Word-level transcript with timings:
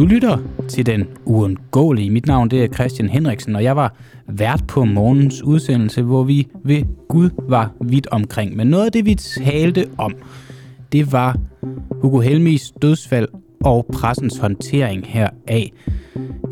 Du 0.00 0.06
lytter 0.06 0.38
til 0.68 0.86
den 0.86 1.04
uundgåelige. 1.24 2.10
Mit 2.10 2.26
navn 2.26 2.50
det 2.50 2.64
er 2.64 2.68
Christian 2.68 3.08
Henriksen, 3.08 3.56
og 3.56 3.64
jeg 3.64 3.76
var 3.76 3.94
vært 4.26 4.64
på 4.68 4.84
morgens 4.84 5.42
udsendelse, 5.42 6.02
hvor 6.02 6.24
vi 6.24 6.48
ved 6.64 6.82
Gud 7.08 7.30
var 7.48 7.72
vidt 7.80 8.06
omkring. 8.06 8.56
Men 8.56 8.66
noget 8.66 8.86
af 8.86 8.92
det, 8.92 9.06
vi 9.06 9.14
talte 9.14 9.86
om, 9.98 10.14
det 10.92 11.12
var 11.12 11.38
Hugo 12.02 12.20
Helmis 12.20 12.72
dødsfald 12.82 13.28
og 13.64 13.86
pressens 13.92 14.38
håndtering 14.38 15.06
heraf. 15.06 15.70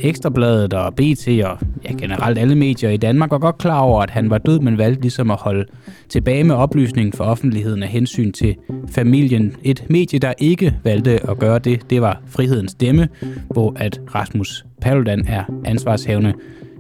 Ekstrabladet 0.00 0.74
og 0.74 0.94
BT 0.94 1.28
og 1.28 1.58
ja, 1.84 1.92
generelt 1.98 2.38
alle 2.38 2.54
medier 2.54 2.90
i 2.90 2.96
Danmark 2.96 3.30
var 3.30 3.38
godt 3.38 3.58
klar 3.58 3.80
over, 3.80 4.02
at 4.02 4.10
han 4.10 4.30
var 4.30 4.38
død, 4.38 4.60
men 4.60 4.78
valgte 4.78 5.00
ligesom 5.00 5.30
at 5.30 5.36
holde 5.36 5.64
tilbage 6.08 6.44
med 6.44 6.54
oplysningen 6.54 7.12
for 7.12 7.24
offentligheden 7.24 7.82
af 7.82 7.88
hensyn 7.88 8.32
til 8.32 8.56
familien. 8.90 9.56
Et 9.62 9.84
medie, 9.88 10.18
der 10.18 10.32
ikke 10.38 10.76
valgte 10.84 11.30
at 11.30 11.38
gøre 11.38 11.58
det, 11.58 11.90
det 11.90 12.02
var 12.02 12.22
Frihedens 12.26 12.70
Stemme, 12.70 13.08
hvor 13.50 13.72
at 13.76 14.00
Rasmus 14.14 14.64
Paludan 14.80 15.24
er 15.28 15.44
ansvarshavende 15.64 16.34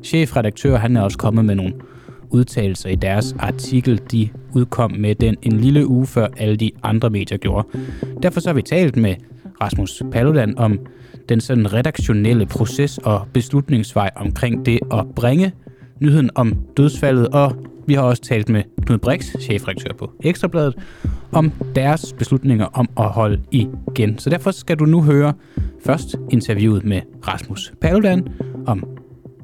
chefredaktør. 0.04 0.76
Han 0.76 0.96
er 0.96 1.02
også 1.02 1.18
kommet 1.18 1.44
med 1.44 1.54
nogle 1.54 1.72
udtalelser 2.30 2.88
i 2.88 2.94
deres 2.94 3.34
artikel, 3.38 4.00
de 4.10 4.28
udkom 4.54 4.92
med 4.92 5.14
den 5.14 5.36
en 5.42 5.60
lille 5.60 5.86
uge 5.86 6.06
før 6.06 6.26
alle 6.36 6.56
de 6.56 6.70
andre 6.82 7.10
medier 7.10 7.38
gjorde. 7.38 7.68
Derfor 8.22 8.40
så 8.40 8.48
har 8.48 8.54
vi 8.54 8.62
talt 8.62 8.96
med 8.96 9.14
Rasmus 9.60 10.02
Paludan 10.12 10.58
om 10.58 10.78
den 11.28 11.40
sådan 11.40 11.72
redaktionelle 11.72 12.46
proces 12.46 12.98
og 12.98 13.26
beslutningsvej 13.32 14.10
omkring 14.16 14.66
det 14.66 14.80
at 14.92 15.06
bringe 15.16 15.52
nyheden 16.00 16.30
om 16.34 16.54
dødsfaldet, 16.76 17.28
og 17.28 17.56
vi 17.86 17.94
har 17.94 18.02
også 18.02 18.22
talt 18.22 18.48
med 18.48 18.62
Knud 18.86 18.98
Brix, 18.98 19.40
chefredaktør 19.40 19.92
på 19.98 20.12
Ekstrabladet, 20.20 20.74
om 21.32 21.52
deres 21.74 22.14
beslutninger 22.18 22.64
om 22.64 22.88
at 22.98 23.04
holde 23.04 23.42
igen. 23.50 24.18
Så 24.18 24.30
derfor 24.30 24.50
skal 24.50 24.76
du 24.76 24.84
nu 24.84 25.02
høre 25.02 25.32
først 25.84 26.16
interviewet 26.30 26.84
med 26.84 27.00
Rasmus 27.28 27.72
Paludan 27.80 28.28
om 28.66 28.84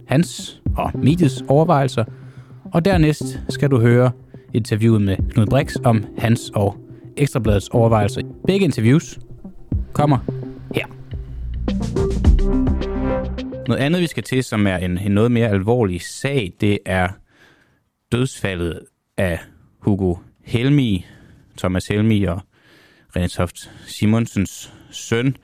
hans 0.06 0.62
og 0.76 0.90
mediets 0.94 1.44
overvejelser, 1.48 2.04
og 2.64 2.84
dernæst 2.84 3.40
skal 3.48 3.70
du 3.70 3.80
høre 3.80 4.10
interviewet 4.54 5.02
med 5.02 5.16
Knud 5.30 5.46
Brix 5.46 5.74
om 5.84 6.04
hans 6.18 6.50
og 6.54 6.76
Ekstrabladets 7.16 7.68
overvejelser. 7.68 8.20
Begge 8.46 8.64
interviews 8.64 9.18
kommer 9.92 10.18
Noget 13.68 13.80
andet, 13.80 14.00
vi 14.00 14.06
skal 14.06 14.22
til, 14.22 14.44
som 14.44 14.66
er 14.66 14.76
en, 14.76 14.98
en 14.98 15.12
noget 15.12 15.32
mere 15.32 15.48
alvorlig 15.48 16.02
sag, 16.02 16.52
det 16.60 16.78
er 16.86 17.08
dødsfaldet 18.12 18.80
af 19.16 19.38
Hugo 19.78 20.16
Helmi, 20.42 21.06
Thomas 21.58 21.86
Helmi 21.86 22.24
og 22.24 22.40
René 23.16 23.26
Toft 23.26 23.70
Simonsens 23.86 24.72
søn. 24.90 25.36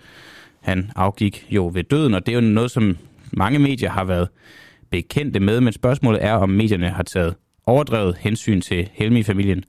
Han 0.61 0.91
afgik 0.97 1.47
jo 1.51 1.71
ved 1.75 1.85
døden, 1.85 2.15
og 2.15 2.27
det 2.27 2.33
er 2.33 2.37
jo 2.37 2.41
noget, 2.41 2.71
som 2.71 2.99
mange 3.33 3.59
medier 3.59 3.91
har 3.91 4.05
været 4.05 4.29
bekendte 4.91 5.41
med, 5.41 5.61
men 5.61 5.73
spørgsmålet 5.73 6.25
er, 6.25 6.33
om 6.33 6.49
medierne 6.49 6.89
har 6.89 7.03
taget 7.03 7.35
overdrevet 7.67 8.17
hensyn 8.21 8.61
til 8.61 8.89
Helmi-familien. 8.93 9.65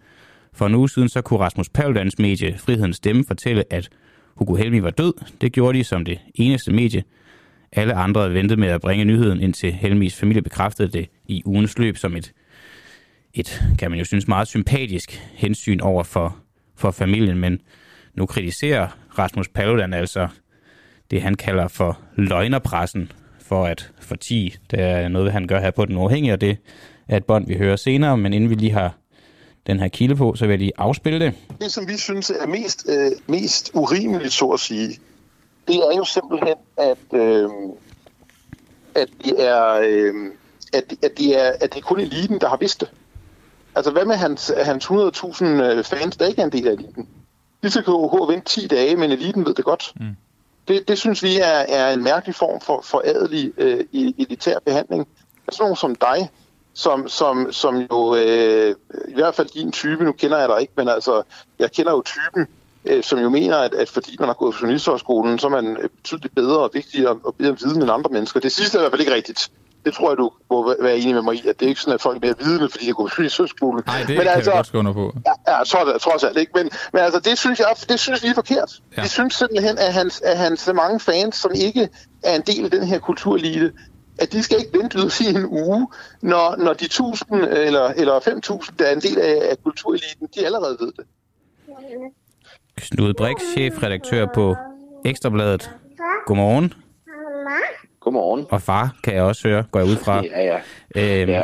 For 0.53 0.65
en 0.65 0.75
uge 0.75 0.89
siden 0.89 1.09
så 1.09 1.21
kunne 1.21 1.39
Rasmus 1.39 1.69
Paludans 1.69 2.19
medie 2.19 2.57
Frihedens 2.57 2.95
Stemme 2.95 3.23
fortælle, 3.27 3.63
at 3.73 3.89
Hugo 4.35 4.55
Helmi 4.55 4.83
var 4.83 4.89
død. 4.89 5.13
Det 5.41 5.51
gjorde 5.51 5.77
de 5.77 5.83
som 5.83 6.05
det 6.05 6.19
eneste 6.35 6.71
medie. 6.71 7.03
Alle 7.71 7.93
andre 7.93 8.33
ventede 8.33 8.59
med 8.59 8.67
at 8.67 8.81
bringe 8.81 9.05
nyheden, 9.05 9.41
indtil 9.41 9.71
Helmis 9.73 10.15
familie 10.15 10.41
bekræftede 10.41 10.91
det 10.91 11.09
i 11.25 11.41
ugens 11.45 11.77
løb 11.77 11.97
som 11.97 12.15
et, 12.15 12.33
et 13.33 13.63
kan 13.79 13.91
man 13.91 13.99
jo 13.99 14.05
synes, 14.05 14.27
meget 14.27 14.47
sympatisk 14.47 15.21
hensyn 15.33 15.79
over 15.79 16.03
for, 16.03 16.37
for 16.75 16.91
familien. 16.91 17.37
Men 17.37 17.61
nu 18.13 18.25
kritiserer 18.25 18.87
Rasmus 19.17 19.49
Paludan 19.49 19.93
altså 19.93 20.27
det, 21.11 21.21
han 21.21 21.35
kalder 21.35 21.67
for 21.67 21.99
løgnerpressen 22.15 23.11
for 23.39 23.65
at 23.65 23.91
fortige. 23.99 24.55
Det 24.71 24.79
er 24.79 25.07
noget, 25.07 25.31
han 25.31 25.47
gør 25.47 25.59
her 25.59 25.71
på 25.71 25.85
Den 25.85 25.97
Uafhængige, 25.97 26.33
og 26.33 26.41
det 26.41 26.57
er 27.07 27.17
et 27.17 27.25
bånd, 27.25 27.47
vi 27.47 27.55
hører 27.55 27.75
senere. 27.75 28.17
Men 28.17 28.33
inden 28.33 28.49
vi 28.49 28.55
lige 28.55 28.71
har 28.71 28.97
den 29.67 29.79
her 29.79 29.87
kilde 29.87 30.15
på, 30.15 30.35
så 30.35 30.45
vil 30.45 30.51
jeg 30.51 30.59
lige 30.59 30.71
afspille 30.77 31.19
det. 31.19 31.33
Det, 31.61 31.71
som 31.71 31.87
vi 31.87 31.97
synes 31.97 32.29
er 32.29 32.47
mest, 32.47 32.85
øh, 32.89 33.11
mest 33.27 33.71
urimeligt, 33.73 34.33
så 34.33 34.45
at 34.45 34.59
sige, 34.59 34.97
det 35.67 35.75
er 35.75 35.97
jo 35.97 36.05
simpelthen, 36.05 36.55
at, 36.77 36.97
øh, 37.13 37.49
at, 38.95 39.09
det 39.23 39.47
er, 39.47 39.81
øh, 39.83 40.13
at, 40.73 40.93
at, 41.03 41.17
det 41.17 41.45
er, 41.45 41.51
at 41.61 41.73
det 41.73 41.77
er 41.77 41.85
kun 41.85 41.99
eliten, 41.99 42.41
der 42.41 42.49
har 42.49 42.57
vidst 42.57 42.81
det. 42.81 42.91
Altså, 43.75 43.91
hvad 43.91 44.05
med 44.05 44.15
hans, 44.15 44.51
hans 44.63 44.85
100.000 44.85 45.45
øh, 45.45 45.83
fans, 45.83 46.17
der 46.17 46.25
ikke 46.25 46.41
er 46.41 46.45
en 46.45 46.51
del 46.51 46.67
af 46.67 46.71
eliten? 46.71 47.07
De 47.63 47.69
skal 47.69 47.83
gå 47.83 48.25
vente 48.31 48.45
10 48.45 48.67
dage, 48.67 48.95
men 48.95 49.11
eliten 49.11 49.45
ved 49.45 49.53
det 49.53 49.65
godt. 49.65 49.93
Mm. 49.95 50.15
Det, 50.67 50.87
det 50.87 50.97
synes 50.97 51.23
vi 51.23 51.39
er, 51.39 51.65
er 51.69 51.93
en 51.93 52.03
mærkelig 52.03 52.35
form 52.35 52.61
for, 52.61 52.81
for 52.81 53.01
adelig 53.05 53.53
øh, 53.57 53.85
elitær 53.93 54.59
behandling. 54.65 55.07
Altså 55.47 55.63
nogen 55.63 55.75
som 55.75 55.95
dig, 55.95 56.29
som, 56.73 57.07
som, 57.07 57.51
som 57.51 57.75
jo, 57.75 58.15
øh, 58.15 58.75
i 59.07 59.13
hvert 59.13 59.35
fald 59.35 59.47
din 59.47 59.71
type, 59.71 60.03
nu 60.03 60.11
kender 60.11 60.37
jeg 60.37 60.49
dig 60.49 60.61
ikke, 60.61 60.73
men 60.77 60.87
altså, 60.87 61.23
jeg 61.59 61.71
kender 61.71 61.91
jo 61.91 62.01
typen, 62.01 62.47
øh, 62.85 63.03
som 63.03 63.19
jo 63.19 63.29
mener, 63.29 63.57
at, 63.57 63.73
at 63.73 63.89
fordi 63.89 64.15
man 64.19 64.27
har 64.29 64.33
gået 64.33 64.53
på 64.53 64.59
journalisthøjskolen, 64.61 65.39
så 65.39 65.47
er 65.47 65.51
man 65.51 65.77
øh, 65.77 65.89
betydeligt 65.89 66.35
bedre 66.35 66.59
og 66.59 66.69
vigtigere 66.73 67.19
og 67.23 67.35
bedre 67.35 67.57
viden 67.59 67.81
end 67.81 67.91
andre 67.91 68.09
mennesker. 68.11 68.39
Det 68.39 68.51
sidste 68.51 68.77
er 68.77 68.81
i 68.81 68.83
hvert 68.83 68.91
fald 68.91 69.01
ikke 69.01 69.13
rigtigt. 69.13 69.51
Det 69.85 69.93
tror 69.93 70.09
jeg, 70.09 70.17
du 70.17 70.31
må 70.49 70.75
være 70.81 70.97
enig 70.97 71.13
med 71.13 71.21
mig 71.21 71.35
i, 71.35 71.47
at 71.47 71.59
det 71.59 71.65
er 71.65 71.69
ikke 71.69 71.81
sådan, 71.81 71.93
at 71.93 72.01
folk 72.01 72.17
er 72.17 72.27
mere 72.27 72.35
vidende, 72.39 72.69
fordi 72.69 72.85
de 72.87 72.93
går 72.93 73.03
på 73.03 73.09
journalisthøjskolen. 73.17 73.83
Nej, 73.85 73.99
det 73.99 74.07
men 74.07 74.17
kan 74.17 74.27
altså, 74.27 74.51
jeg 74.51 74.57
godt 74.57 74.67
skrive 74.67 74.93
på. 74.93 75.13
Ja, 75.25 75.57
ja 75.57 75.63
trods, 75.63 76.03
trods 76.03 76.23
alt 76.23 76.37
ikke. 76.37 76.51
Men, 76.55 76.69
men 76.93 77.01
altså, 77.01 77.19
det 77.19 77.37
synes 77.37 77.59
jeg, 77.59 77.67
det 77.89 77.99
synes 77.99 78.23
vi 78.23 78.27
er 78.27 78.33
forkert. 78.33 78.81
Ja. 78.97 79.01
Vi 79.01 79.07
synes 79.07 79.33
simpelthen, 79.33 79.77
at 79.77 79.93
hans, 79.93 80.21
at 80.21 80.37
hans 80.37 80.69
mange 80.75 80.99
fans, 80.99 81.35
som 81.35 81.51
ikke 81.55 81.89
er 82.23 82.35
en 82.35 82.41
del 82.41 82.65
af 82.65 82.71
den 82.71 82.83
her 82.83 82.99
kulturelite, 82.99 83.71
at 84.19 84.31
de 84.31 84.43
skal 84.43 84.59
ikke 84.59 84.77
vente 84.77 84.97
ud 84.97 85.21
i 85.21 85.35
en 85.35 85.45
uge, 85.45 85.87
når, 86.21 86.55
når 86.55 86.73
de 86.73 86.85
1000 86.85 87.43
eller, 87.43 87.87
eller 87.87 88.19
5.000, 88.19 88.75
der 88.79 88.85
er 88.85 88.93
en 88.93 89.01
del 89.01 89.19
af, 89.19 89.47
af 89.49 89.63
kultureliten, 89.63 90.27
de 90.35 90.45
allerede 90.45 90.77
ved 90.79 90.91
det. 90.97 91.05
Knud 92.89 93.13
Brix, 93.13 93.35
chefredaktør 93.57 94.25
på 94.35 94.55
Ekstrabladet. 95.05 95.71
Godmorgen. 96.25 96.73
Godmorgen. 97.99 98.45
Og 98.49 98.61
far, 98.61 98.95
kan 99.03 99.13
jeg 99.13 99.23
også 99.23 99.47
høre, 99.47 99.63
går 99.71 99.79
jeg 99.79 99.89
ud 99.89 99.95
fra. 99.95 100.23
Ja, 100.23 100.43
ja. 100.43 101.21
Øhm, 101.21 101.29
ja. 101.29 101.43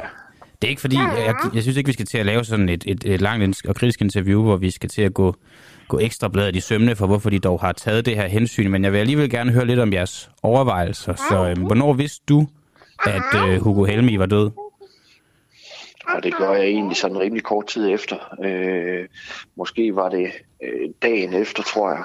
Det 0.62 0.68
er 0.68 0.70
ikke 0.70 0.82
fordi, 0.82 0.96
jeg, 0.96 1.36
jeg 1.54 1.62
synes 1.62 1.78
ikke, 1.78 1.88
vi 1.88 1.94
skal 1.94 2.06
til 2.06 2.18
at 2.18 2.26
lave 2.26 2.44
sådan 2.44 2.70
et, 2.70 2.84
et, 2.88 3.04
et 3.06 3.22
langt 3.22 3.62
og 3.68 3.76
kritisk 3.76 4.02
interview, 4.02 4.44
hvor 4.44 4.56
vi 4.58 4.72
skal 4.72 4.90
til 4.90 5.02
at 5.02 5.14
gå, 5.14 5.36
gå 5.88 6.00
ekstrabladet 6.00 6.56
i 6.56 6.60
sømne 6.60 6.96
for, 6.96 7.08
hvorfor 7.08 7.30
de 7.30 7.40
dog 7.40 7.60
har 7.60 7.72
taget 7.72 8.06
det 8.06 8.16
her 8.16 8.28
hensyn. 8.28 8.72
Men 8.72 8.84
jeg 8.84 8.94
vil 8.94 9.00
alligevel 9.00 9.30
gerne 9.30 9.52
høre 9.52 9.66
lidt 9.66 9.80
om 9.80 9.94
jeres 9.94 10.30
overvejelser. 10.44 11.16
Så 11.30 11.48
øhm, 11.50 11.62
hvornår 11.62 11.94
vidste 11.94 12.24
du, 12.30 12.48
at 13.06 13.50
øh, 13.50 13.62
Hugo 13.62 13.84
Helmi 13.84 14.20
var 14.20 14.26
død? 14.26 14.52
Og 16.16 16.24
det 16.24 16.36
gør 16.36 16.54
jeg 16.54 16.66
egentlig 16.66 16.98
sådan 16.98 17.20
rimelig 17.20 17.44
kort 17.44 17.68
tid 17.68 17.90
efter. 17.90 18.18
Øh, 18.44 19.08
måske 19.56 19.96
var 19.96 20.10
det 20.10 20.32
øh, 20.64 20.90
dagen 21.02 21.34
efter, 21.34 21.64
tror 21.64 21.90
jeg. 21.90 22.04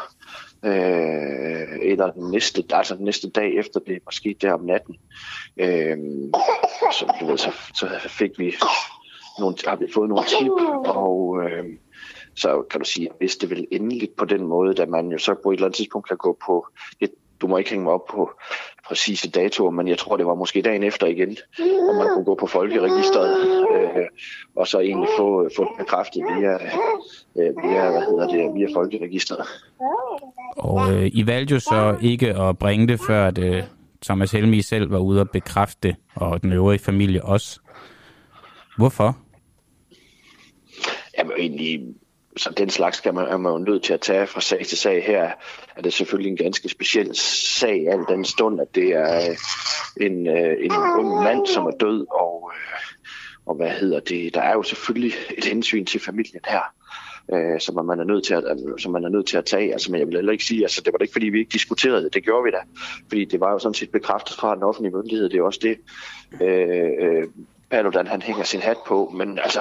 Øh, 0.64 1.78
eller 1.82 2.10
den 2.10 2.30
næste, 2.30 2.64
altså 2.70 2.96
den 2.96 3.04
næste 3.04 3.30
dag 3.30 3.54
efter 3.54 3.80
det 3.80 3.98
måske 4.04 4.36
der 4.40 4.52
om 4.52 4.64
natten. 4.64 4.96
Øh, 5.56 5.96
så, 6.92 7.14
du 7.20 7.26
ved, 7.26 7.38
så, 7.38 7.52
så 7.74 7.88
fik 8.08 8.38
vi 8.38 8.54
nogle, 9.38 9.56
har 9.66 9.76
vi 9.76 9.86
fået 9.94 10.08
nogle 10.08 10.24
tip, 10.24 10.50
og 10.86 11.42
øh, 11.44 11.64
så 12.36 12.62
kan 12.70 12.80
du 12.80 12.84
sige, 12.84 13.08
hvis 13.18 13.36
det 13.36 13.50
vil 13.50 13.66
endeligt 13.70 14.16
på 14.16 14.24
den 14.24 14.46
måde, 14.46 14.82
at 14.82 14.88
man 14.88 15.08
jo 15.08 15.18
så 15.18 15.34
på 15.42 15.50
et 15.50 15.54
eller 15.54 15.66
andet 15.66 15.76
tidspunkt 15.76 16.08
kan 16.08 16.16
gå 16.16 16.38
på 16.46 16.66
det, 17.00 17.10
du 17.40 17.46
må 17.46 17.56
ikke 17.56 17.70
hænge 17.70 17.84
mig 17.84 17.92
op 17.92 18.06
på 18.06 18.30
præcise 18.92 19.30
datoer, 19.30 19.70
men 19.70 19.88
jeg 19.88 19.98
tror, 19.98 20.16
det 20.16 20.26
var 20.26 20.34
måske 20.34 20.62
dagen 20.62 20.82
efter 20.82 21.06
igen, 21.06 21.36
hvor 21.56 21.94
man 21.98 22.14
kunne 22.14 22.24
gå 22.24 22.34
på 22.34 22.46
folkeregisteret, 22.46 23.36
øh, 23.74 24.06
og 24.56 24.66
så 24.66 24.80
egentlig 24.80 25.08
få, 25.18 25.48
få 25.56 25.66
bekræftet 25.78 26.22
via, 26.36 26.54
øh, 27.36 27.52
via, 27.64 27.90
hvad 27.90 28.00
hedder 28.00 28.26
det, 28.28 28.54
via 28.54 28.66
folkeregisteret. 28.74 29.46
Og 30.56 30.94
øh, 30.94 31.10
I 31.12 31.26
valgte 31.26 31.54
jo 31.54 31.60
så 31.60 31.96
ikke 32.02 32.34
at 32.36 32.58
bringe 32.58 32.88
det, 32.88 33.00
før 33.06 33.26
at, 33.26 33.38
øh, 33.38 33.62
Thomas 34.02 34.32
Helmi 34.32 34.62
selv 34.62 34.90
var 34.90 34.98
ude 34.98 35.20
og 35.20 35.30
bekræfte 35.30 35.88
det, 35.88 35.96
og 36.14 36.42
den 36.42 36.52
øvrige 36.52 36.78
familie 36.78 37.24
også. 37.24 37.60
Hvorfor? 38.76 39.16
Jamen 41.18 41.32
egentlig 41.38 41.80
så 42.36 42.50
den 42.56 42.70
slags 42.70 42.96
skal 42.96 43.14
man, 43.14 43.26
er 43.26 43.36
man 43.36 43.52
jo 43.52 43.58
nødt 43.58 43.82
til 43.82 43.92
at 43.92 44.00
tage 44.00 44.26
fra 44.26 44.40
sag 44.40 44.66
til 44.66 44.78
sag. 44.78 45.04
Her 45.04 45.30
er 45.76 45.82
det 45.82 45.92
selvfølgelig 45.92 46.30
en 46.30 46.36
ganske 46.36 46.68
speciel 46.68 47.16
sag, 47.16 47.88
al 47.88 48.04
den 48.08 48.24
stund, 48.24 48.60
at 48.60 48.74
det 48.74 48.88
er 48.88 49.16
øh, 49.16 49.36
en, 50.06 50.26
øh, 50.26 50.56
en 50.60 50.72
ung 50.72 51.22
mand, 51.22 51.46
som 51.46 51.66
er 51.66 51.70
død, 51.70 52.06
og, 52.10 52.52
øh, 52.54 52.78
og 53.46 53.54
hvad 53.54 53.70
hedder 53.70 54.00
det, 54.00 54.34
der 54.34 54.40
er 54.40 54.52
jo 54.52 54.62
selvfølgelig 54.62 55.12
et 55.38 55.44
hensyn 55.44 55.84
til 55.84 56.00
familien 56.00 56.40
her, 56.48 56.62
som 57.58 57.86
man 57.86 58.00
er 58.00 58.04
nødt 58.04 58.24
til 58.24 58.34
at, 58.34 58.44
som 58.78 58.92
man 58.92 59.04
er 59.04 59.08
nødt 59.08 59.26
til 59.26 59.36
at 59.36 59.44
tage. 59.44 59.72
Altså, 59.72 59.92
men 59.92 60.00
jeg 60.00 60.08
vil 60.08 60.16
heller 60.16 60.32
ikke 60.32 60.44
sige, 60.44 60.62
altså 60.62 60.82
det 60.84 60.92
var 60.92 60.98
det 60.98 61.04
ikke, 61.04 61.12
fordi 61.12 61.28
vi 61.28 61.38
ikke 61.38 61.52
diskuterede 61.52 62.04
det. 62.04 62.14
Det 62.14 62.24
gjorde 62.24 62.44
vi 62.44 62.50
da. 62.50 62.58
Fordi 63.08 63.24
det 63.24 63.40
var 63.40 63.52
jo 63.52 63.58
sådan 63.58 63.74
set 63.74 63.90
bekræftet 63.90 64.36
fra 64.36 64.54
den 64.54 64.62
offentlige 64.62 64.96
myndighed. 64.96 65.28
Det 65.28 65.38
er 65.38 65.42
også 65.42 65.60
det, 65.62 65.78
øh, 66.42 67.28
Paludan 67.72 68.06
han 68.06 68.22
hænger 68.22 68.44
sin 68.44 68.60
hat 68.60 68.76
på, 68.86 69.12
men 69.14 69.38
altså 69.38 69.60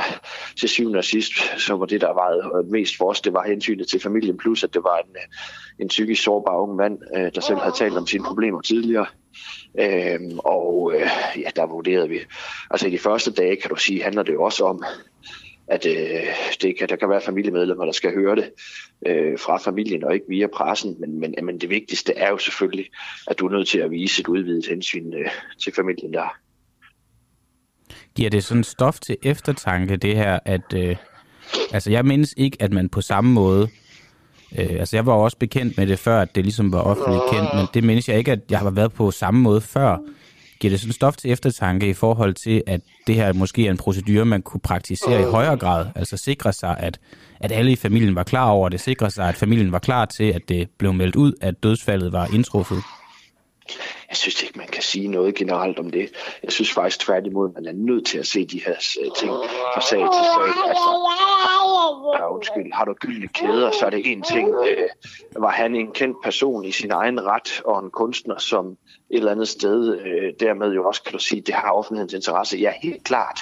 til 0.59 0.69
syvende 0.69 0.97
og 0.97 1.03
sidst, 1.03 1.33
så 1.57 1.75
var 1.75 1.85
det, 1.85 2.01
der 2.01 2.13
var 2.13 2.61
mest 2.71 2.97
for 2.97 3.09
os, 3.09 3.21
det 3.21 3.33
var 3.33 3.43
hensynet 3.43 3.87
til 3.87 3.99
familien, 3.99 4.37
plus 4.37 4.63
at 4.63 4.73
det 4.73 4.83
var 4.83 4.97
en, 4.97 5.15
en 5.79 5.87
psykisk 5.87 6.23
sårbar 6.23 6.57
ung 6.57 6.75
mand, 6.75 6.97
øh, 7.15 7.31
der 7.35 7.41
selv 7.41 7.57
havde 7.57 7.75
talt 7.75 7.97
om 7.97 8.07
sine 8.07 8.23
problemer 8.23 8.61
tidligere. 8.61 9.05
Øhm, 9.79 10.39
og 10.39 10.93
øh, 10.95 11.09
ja, 11.37 11.49
der 11.55 11.65
vurderede 11.65 12.09
vi. 12.09 12.19
Altså 12.71 12.87
i 12.87 12.91
de 12.91 12.97
første 12.97 13.31
dage, 13.31 13.55
kan 13.55 13.69
du 13.69 13.75
sige, 13.75 14.03
handler 14.03 14.23
det 14.23 14.33
jo 14.33 14.43
også 14.43 14.63
om, 14.63 14.83
at 15.67 15.85
øh, 15.85 16.27
det 16.61 16.77
kan, 16.77 16.89
der 16.89 16.95
kan 16.95 17.09
være 17.09 17.21
familiemedlemmer, 17.21 17.85
der 17.85 17.91
skal 17.91 18.13
høre 18.13 18.35
det 18.35 18.51
øh, 19.05 19.39
fra 19.39 19.57
familien 19.57 20.03
og 20.03 20.13
ikke 20.13 20.25
via 20.29 20.47
pressen. 20.47 20.95
Men, 20.99 21.19
men, 21.19 21.35
men 21.43 21.61
det 21.61 21.69
vigtigste 21.69 22.13
er 22.13 22.29
jo 22.29 22.37
selvfølgelig, 22.37 22.89
at 23.27 23.39
du 23.39 23.47
er 23.47 23.51
nødt 23.51 23.67
til 23.67 23.79
at 23.79 23.91
vise 23.91 24.21
et 24.21 24.27
udvidet 24.27 24.67
hensyn 24.67 25.13
øh, 25.13 25.29
til 25.63 25.73
familien 25.73 26.13
der. 26.13 26.37
Giver 28.15 28.29
det 28.29 28.43
sådan 28.43 28.63
stof 28.63 28.99
til 28.99 29.17
eftertanke, 29.23 29.97
det 29.97 30.15
her, 30.15 30.39
at... 30.45 30.73
Øh, 30.75 30.95
altså, 31.73 31.91
jeg 31.91 32.05
mindes 32.05 32.33
ikke, 32.37 32.57
at 32.59 32.73
man 32.73 32.89
på 32.89 33.01
samme 33.01 33.33
måde... 33.33 33.67
Øh, 34.57 34.69
altså, 34.79 34.97
jeg 34.97 35.05
var 35.05 35.13
også 35.13 35.37
bekendt 35.37 35.77
med 35.77 35.87
det 35.87 35.99
før, 35.99 36.21
at 36.21 36.35
det 36.35 36.43
ligesom 36.43 36.71
var 36.71 36.79
offentligt 36.79 37.23
kendt, 37.31 37.49
men 37.55 37.65
det 37.73 37.83
mindes 37.83 38.09
jeg 38.09 38.17
ikke, 38.17 38.31
at 38.31 38.39
jeg 38.49 38.59
har 38.59 38.69
været 38.69 38.93
på 38.93 39.11
samme 39.11 39.41
måde 39.41 39.61
før. 39.61 39.97
Giver 40.59 40.71
det 40.71 40.79
sådan 40.79 40.93
stof 40.93 41.17
til 41.17 41.31
eftertanke 41.31 41.89
i 41.89 41.93
forhold 41.93 42.33
til, 42.33 42.63
at 42.67 42.81
det 43.07 43.15
her 43.15 43.33
måske 43.33 43.67
er 43.67 43.71
en 43.71 43.77
procedure, 43.77 44.25
man 44.25 44.41
kunne 44.41 44.59
praktisere 44.59 45.21
i 45.21 45.31
højere 45.31 45.57
grad? 45.57 45.85
Altså 45.95 46.17
sikre 46.17 46.53
sig, 46.53 46.77
at, 46.79 46.99
at 47.39 47.51
alle 47.51 47.71
i 47.71 47.75
familien 47.75 48.15
var 48.15 48.23
klar 48.23 48.49
over 48.49 48.69
det, 48.69 48.79
sikre 48.81 49.11
sig, 49.11 49.29
at 49.29 49.35
familien 49.35 49.71
var 49.71 49.79
klar 49.79 50.05
til, 50.05 50.23
at 50.23 50.41
det 50.49 50.69
blev 50.77 50.93
meldt 50.93 51.15
ud, 51.15 51.33
at 51.41 51.63
dødsfaldet 51.63 52.11
var 52.11 52.27
indtruffet? 52.33 52.77
Jeg 54.11 54.17
synes 54.17 54.43
ikke, 54.43 54.57
man 54.57 54.67
kan 54.67 54.83
sige 54.83 55.07
noget 55.07 55.35
generelt 55.35 55.79
om 55.79 55.89
det. 55.89 56.09
Jeg 56.43 56.51
synes 56.51 56.73
faktisk 56.73 56.99
tværtimod, 56.99 57.53
man 57.53 57.65
er 57.65 57.71
nødt 57.75 58.05
til 58.07 58.17
at 58.17 58.27
se 58.27 58.45
de 58.45 58.61
her 58.65 58.73
øh, 58.73 59.11
ting 59.17 59.31
fra 59.73 59.81
sag 59.81 59.99
til 59.99 60.23
sag. 60.35 60.69
Altså, 60.69 60.89
ja, 62.17 62.33
undskyld, 62.33 62.73
har 62.73 62.85
du 62.85 62.93
gyldne 62.93 63.27
kæder, 63.27 63.71
så 63.71 63.85
er 63.85 63.89
det 63.89 64.11
en 64.11 64.21
ting. 64.21 64.49
Øh, 64.67 64.87
var 65.37 65.49
han 65.51 65.75
en 65.75 65.91
kendt 65.91 66.17
person 66.23 66.65
i 66.65 66.71
sin 66.71 66.91
egen 66.91 67.25
ret, 67.25 67.61
og 67.65 67.83
en 67.83 67.91
kunstner, 67.91 68.37
som 68.37 68.77
et 69.11 69.17
eller 69.17 69.31
andet 69.31 69.47
sted 69.47 69.99
øh, 69.99 70.33
dermed 70.39 70.73
jo 70.73 70.87
også, 70.87 71.03
kan 71.03 71.13
du 71.13 71.19
sige, 71.19 71.41
det 71.41 71.55
har 71.55 71.71
offentlighedens 71.71 72.13
interesse. 72.13 72.57
Ja, 72.57 72.71
helt 72.83 73.03
klart. 73.03 73.39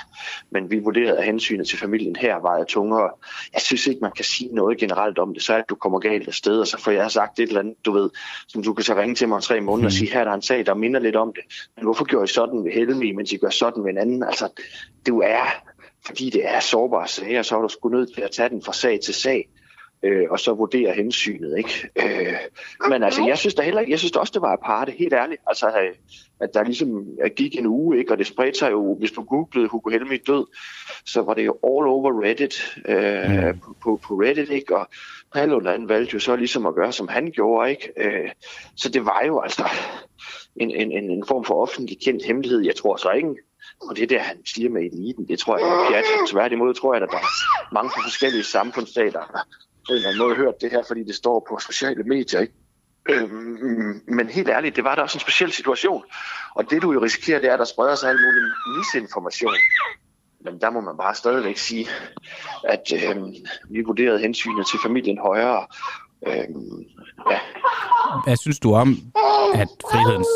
Men 0.51 0.71
vi 0.71 0.79
vurderede, 0.79 1.17
at 1.17 1.25
hensynet 1.25 1.67
til 1.67 1.77
familien 1.77 2.15
her 2.15 2.35
var 2.35 2.63
tungere. 2.63 3.09
Jeg 3.53 3.61
synes 3.61 3.87
ikke, 3.87 4.01
man 4.01 4.11
kan 4.11 4.25
sige 4.25 4.55
noget 4.55 4.77
generelt 4.77 5.19
om 5.19 5.33
det. 5.33 5.43
Så 5.43 5.53
er 5.53 5.57
at 5.57 5.69
du 5.69 5.75
kommer 5.75 5.99
galt 5.99 6.27
af 6.27 6.33
sted, 6.33 6.59
og 6.59 6.67
så 6.67 6.77
får 6.77 6.91
jeg 6.91 7.11
sagt 7.11 7.39
et 7.39 7.47
eller 7.47 7.59
andet, 7.59 7.85
du 7.85 7.91
ved, 7.91 8.09
som 8.47 8.63
du 8.63 8.73
kan 8.73 8.83
så 8.83 8.95
ringe 8.95 9.15
til 9.15 9.27
mig 9.27 9.35
om 9.35 9.41
tre 9.41 9.61
måneder 9.61 9.87
og 9.87 9.91
mm. 9.93 9.97
sige, 9.97 10.11
her 10.11 10.19
er 10.19 10.23
der 10.23 10.33
en 10.33 10.41
sag, 10.41 10.58
der 10.65 10.73
minder 10.73 10.99
lidt 10.99 11.15
om 11.15 11.33
det. 11.33 11.43
Men 11.75 11.85
hvorfor 11.85 12.05
gjorde 12.05 12.23
I 12.23 12.27
sådan 12.27 12.63
ved 12.63 12.71
Helmi, 12.71 13.11
mens 13.11 13.31
I 13.31 13.37
gør 13.37 13.49
sådan 13.49 13.83
ved 13.83 13.91
en 13.91 13.97
anden? 13.97 14.23
Altså, 14.23 14.61
du 15.07 15.21
er 15.21 15.45
fordi 16.05 16.29
det 16.29 16.47
er 16.47 16.59
sårbare 16.59 17.07
sager, 17.07 17.41
så 17.41 17.57
er 17.57 17.61
du 17.61 17.67
sgu 17.67 17.89
nødt 17.89 18.13
til 18.13 18.21
at 18.21 18.31
tage 18.31 18.49
den 18.49 18.61
fra 18.61 18.73
sag 18.73 18.99
til 19.01 19.13
sag 19.13 19.49
øh, 20.03 20.25
og 20.29 20.39
så 20.39 20.53
vurdere 20.53 20.93
hensynet. 20.93 21.57
Ikke? 21.57 21.89
Øh, 21.95 22.33
men 22.89 23.03
altså, 23.03 23.25
jeg 23.27 23.37
synes 23.37 23.53
da 23.53 23.61
heller 23.61 23.83
jeg 23.87 23.99
synes 23.99 24.11
da 24.11 24.19
også, 24.19 24.31
det 24.33 24.41
var 24.41 24.53
aparte, 24.53 24.91
helt 24.91 25.13
ærligt. 25.13 25.41
Altså, 25.47 25.67
øh, 25.67 25.95
at 26.39 26.49
der 26.53 26.63
ligesom 26.63 27.07
gik 27.35 27.55
en 27.55 27.65
uge, 27.65 27.97
ikke? 27.97 28.11
og 28.11 28.17
det 28.17 28.27
spredte 28.27 28.59
sig 28.59 28.71
jo, 28.71 28.95
hvis 28.99 29.11
du 29.11 29.23
googlede 29.23 29.67
Hugo 29.67 29.89
Helmi 29.89 30.17
død, 30.17 30.45
så 31.05 31.21
var 31.21 31.33
det 31.33 31.45
jo 31.45 31.51
all 31.51 31.87
over 31.87 32.23
Reddit, 32.23 32.77
øh, 32.85 33.51
mm. 33.53 33.59
på, 33.83 33.99
på 34.03 34.13
Reddit, 34.13 34.49
ikke? 34.49 34.77
og 34.77 34.87
Paludan 35.33 35.89
valgte 35.89 36.13
jo 36.13 36.19
så 36.19 36.35
ligesom 36.35 36.65
at 36.65 36.75
gøre, 36.75 36.91
som 36.91 37.07
han 37.07 37.31
gjorde. 37.31 37.69
ikke. 37.69 37.91
Øh, 37.97 38.29
så 38.75 38.89
det 38.89 39.05
var 39.05 39.23
jo 39.27 39.39
altså 39.39 39.63
en, 40.59 40.91
en, 40.91 41.11
en 41.11 41.23
form 41.27 41.45
for 41.45 41.61
offentlig 41.61 41.97
kendt 42.05 42.25
hemmelighed. 42.25 42.61
Jeg 42.61 42.75
tror 42.75 42.95
så 42.97 43.11
ikke, 43.11 43.35
og 43.81 43.95
det 43.95 44.09
der, 44.09 44.19
han 44.19 44.45
siger 44.45 44.69
med 44.69 44.81
eliten. 44.81 45.27
Det 45.27 45.39
tror 45.39 45.57
jeg 45.57 45.67
ikke 45.67 45.97
er 45.97 46.01
pjat. 46.01 46.29
Tværtimod 46.29 46.73
tror 46.73 46.93
jeg, 46.93 47.03
at 47.03 47.09
der 47.11 47.17
er 47.17 47.73
mange 47.73 47.91
forskellige 48.03 48.43
samfundsstater, 48.43 49.45
på 49.87 49.89
en 49.89 49.95
eller 49.95 50.09
anden 50.09 50.23
måde 50.23 50.35
hørt 50.35 50.61
det 50.61 50.71
her, 50.71 50.83
fordi 50.87 51.03
det 51.03 51.15
står 51.15 51.45
på 51.49 51.59
sociale 51.59 52.03
medier. 52.03 52.39
Ikke? 52.39 52.53
Øhm, 53.09 54.01
men 54.07 54.29
helt 54.29 54.49
ærligt, 54.49 54.75
det 54.75 54.83
var 54.83 54.95
da 54.95 55.01
også 55.01 55.15
en 55.15 55.19
speciel 55.19 55.51
situation. 55.51 56.03
Og 56.55 56.69
det 56.69 56.81
du 56.81 56.91
jo 56.91 57.03
risikerer, 57.03 57.39
det 57.39 57.49
er, 57.49 57.53
at 57.53 57.59
der 57.59 57.65
spreder 57.65 57.95
sig 57.95 58.09
al 58.09 58.15
mulig 58.15 58.43
misinformation. 58.77 59.55
Men 60.41 60.61
der 60.61 60.69
må 60.69 60.81
man 60.81 60.97
bare 60.97 61.15
stadigvæk 61.15 61.57
sige, 61.57 61.87
at 62.63 62.93
øhm, 62.93 63.35
vi 63.69 63.81
vurderede 63.81 64.19
hensynet 64.19 64.67
til 64.67 64.79
familien 64.83 65.17
højere. 65.17 65.67
Øhm, 66.27 66.85
ja. 67.31 67.39
Hvad 68.25 68.35
synes 68.41 68.59
du 68.59 68.73
om, 68.73 68.97
at 69.53 69.67
frihedens 69.91 70.27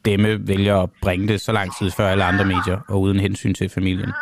stemme 0.00 0.48
vælger 0.48 0.76
at 0.82 0.90
bringe 1.02 1.28
det 1.28 1.40
så 1.40 1.52
lang 1.52 1.70
tid 1.78 1.90
før 1.90 2.08
alle 2.08 2.24
andre 2.24 2.44
medier, 2.44 2.78
og 2.88 3.00
uden 3.00 3.20
hensyn 3.20 3.54
til 3.54 3.68
familien? 3.68 4.12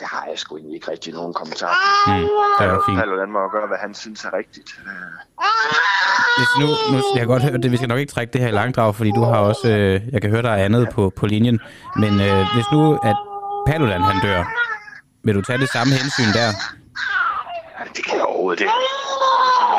det 0.00 0.08
har 0.08 0.24
jeg 0.30 0.38
sgu 0.38 0.56
egentlig 0.56 0.74
ikke 0.74 0.90
rigtig 0.90 1.12
nogen 1.12 1.34
kommentar 1.34 1.74
Mm, 2.06 2.28
det 2.58 2.66
er 2.66 2.82
fint. 2.88 2.98
Paludan 2.98 3.30
må 3.30 3.38
gøre, 3.56 3.66
hvad 3.66 3.78
han 3.78 3.94
synes 3.94 4.24
er 4.24 4.32
rigtigt. 4.32 4.70
Hvis 6.38 6.50
nu, 6.60 6.66
nu, 6.92 6.96
jeg 7.14 7.20
kan 7.20 7.26
godt 7.26 7.42
høre 7.42 7.58
det, 7.58 7.72
vi 7.72 7.76
skal 7.76 7.88
nok 7.88 7.98
ikke 7.98 8.12
trække 8.12 8.32
det 8.32 8.40
her 8.40 8.48
i 8.48 8.50
langdrag, 8.50 8.94
fordi 8.94 9.10
du 9.10 9.22
har 9.24 9.38
også, 9.38 9.68
øh, 9.68 10.00
jeg 10.12 10.20
kan 10.22 10.30
høre, 10.30 10.42
der 10.42 10.50
er 10.50 10.64
andet 10.64 10.88
på, 10.94 11.12
på 11.16 11.26
linjen. 11.26 11.60
Men 11.96 12.20
øh, 12.20 12.46
hvis 12.54 12.66
nu, 12.72 12.98
at 13.10 13.16
Paludan 13.66 14.02
han 14.02 14.16
dør, 14.22 14.44
vil 15.24 15.34
du 15.34 15.42
tage 15.42 15.58
det 15.58 15.68
samme 15.68 15.92
hensyn 15.92 16.30
der? 16.38 16.50
Ja, 17.78 17.84
det 17.96 18.04
kan 18.04 18.16
jeg 18.16 18.24
overhovedet 18.24 18.60
ikke 18.60 18.72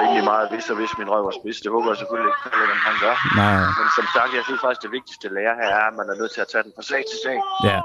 rimelig 0.01 0.23
meget, 0.31 0.45
hvis 0.51 0.65
og 0.71 0.75
hvis 0.79 0.91
min 0.99 1.07
røv 1.13 1.21
var 1.29 1.35
spids. 1.39 1.57
Det 1.63 1.69
håber 1.75 1.87
jeg 1.93 1.97
selvfølgelig 2.01 2.31
ikke, 2.31 2.41
at 2.75 2.81
han 2.89 2.95
gør. 3.05 3.15
Nej. 3.41 3.61
Men 3.79 3.87
som 3.97 4.05
sagt, 4.15 4.31
jeg 4.37 4.43
synes 4.47 4.61
faktisk, 4.65 4.81
det 4.85 4.91
vigtigste 4.97 5.25
lære 5.37 5.53
her 5.61 5.69
er, 5.79 5.85
at 5.91 5.95
man 5.99 6.07
er 6.13 6.17
nødt 6.21 6.31
til 6.35 6.41
at 6.45 6.49
tage 6.53 6.63
den 6.65 6.71
fra 6.77 6.83
sag 6.91 7.01
til 7.11 7.17
sag. 7.25 7.37
Ja. 7.69 7.79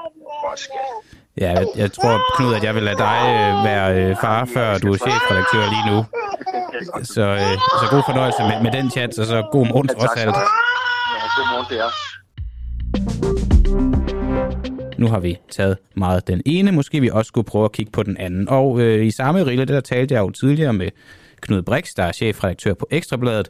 Ja, 1.42 1.50
jeg, 1.58 1.66
jeg 1.82 1.90
tror, 1.96 2.14
Knud, 2.36 2.52
at 2.58 2.62
jeg 2.68 2.74
vil 2.76 2.84
lade 2.88 2.98
dig 3.08 3.18
øh, 3.34 3.52
være 3.68 3.86
øh, 3.98 4.10
far, 4.24 4.40
før 4.54 4.68
du 4.82 4.88
er 4.94 4.98
chefredaktør 5.06 5.64
lige 5.74 5.86
nu. 5.90 5.98
Så, 7.14 7.24
øh, 7.42 7.54
så 7.80 7.84
god 7.94 8.02
fornøjelse 8.10 8.42
med, 8.48 8.56
med 8.64 8.72
den 8.78 8.86
chat, 8.94 9.18
og 9.18 9.26
så 9.26 9.38
god 9.52 9.66
morgen 9.70 9.88
trods 9.88 10.16
alt. 10.22 10.36
Ja, 11.16 11.22
god 11.38 11.46
morgen 11.52 11.66
det 11.70 11.78
er. 11.86 11.90
Nu 14.98 15.08
har 15.08 15.20
vi 15.20 15.38
taget 15.50 15.76
meget 15.94 16.28
den 16.28 16.42
ene, 16.46 16.72
måske 16.72 17.00
vi 17.00 17.10
også 17.10 17.28
skulle 17.28 17.44
prøve 17.44 17.64
at 17.64 17.72
kigge 17.72 17.92
på 17.92 18.02
den 18.02 18.16
anden. 18.16 18.48
Og 18.48 18.80
øh, 18.80 19.06
i 19.06 19.10
samme 19.10 19.46
rille, 19.46 19.64
det 19.64 19.74
der 19.74 19.80
talte 19.80 20.14
jeg 20.14 20.20
jo 20.20 20.30
tidligere 20.30 20.72
med 20.72 20.88
Knud 21.46 21.62
Brix, 21.62 21.94
der 21.96 22.02
er 22.02 22.12
chefredaktør 22.12 22.74
på 22.74 22.88
Ekstrabladet. 22.90 23.48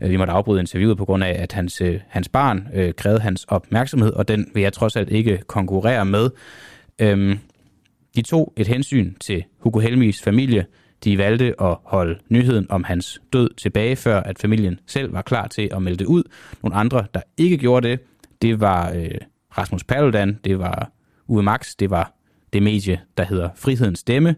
Øh, 0.00 0.10
vi 0.10 0.16
måtte 0.16 0.32
afbryde 0.32 0.60
interviewet 0.60 0.98
på 0.98 1.04
grund 1.04 1.24
af, 1.24 1.42
at 1.42 1.52
hans, 1.52 1.80
øh, 1.80 2.00
hans 2.08 2.28
barn 2.28 2.68
øh, 2.74 2.94
krævede 2.94 3.20
hans 3.20 3.44
opmærksomhed, 3.44 4.12
og 4.12 4.28
den 4.28 4.50
vil 4.54 4.62
jeg 4.62 4.72
trods 4.72 4.96
alt 4.96 5.10
ikke 5.10 5.42
konkurrere 5.46 6.04
med. 6.04 6.30
Øhm, 6.98 7.38
de 8.16 8.22
tog 8.22 8.52
et 8.56 8.66
hensyn 8.66 9.14
til 9.20 9.44
Hugo 9.58 9.78
Helmis 9.78 10.22
familie. 10.22 10.66
De 11.04 11.18
valgte 11.18 11.62
at 11.62 11.76
holde 11.84 12.18
nyheden 12.28 12.66
om 12.70 12.84
hans 12.84 13.20
død 13.32 13.50
tilbage, 13.56 13.96
før 13.96 14.20
at 14.20 14.38
familien 14.38 14.80
selv 14.86 15.12
var 15.12 15.22
klar 15.22 15.46
til 15.46 15.68
at 15.72 15.82
melde 15.82 15.98
det 15.98 16.06
ud. 16.06 16.22
Nogle 16.62 16.76
andre, 16.76 17.06
der 17.14 17.20
ikke 17.36 17.56
gjorde 17.56 17.88
det, 17.88 18.00
det 18.42 18.60
var 18.60 18.92
øh, 18.92 19.10
Rasmus 19.58 19.84
Paludan, 19.84 20.38
det 20.44 20.58
var 20.58 20.90
Uwe 21.28 21.42
Max, 21.42 21.74
det 21.78 21.90
var 21.90 22.12
det 22.52 22.62
medie, 22.62 23.00
der 23.16 23.24
hedder 23.24 23.48
Frihedens 23.56 23.98
Stemme. 23.98 24.36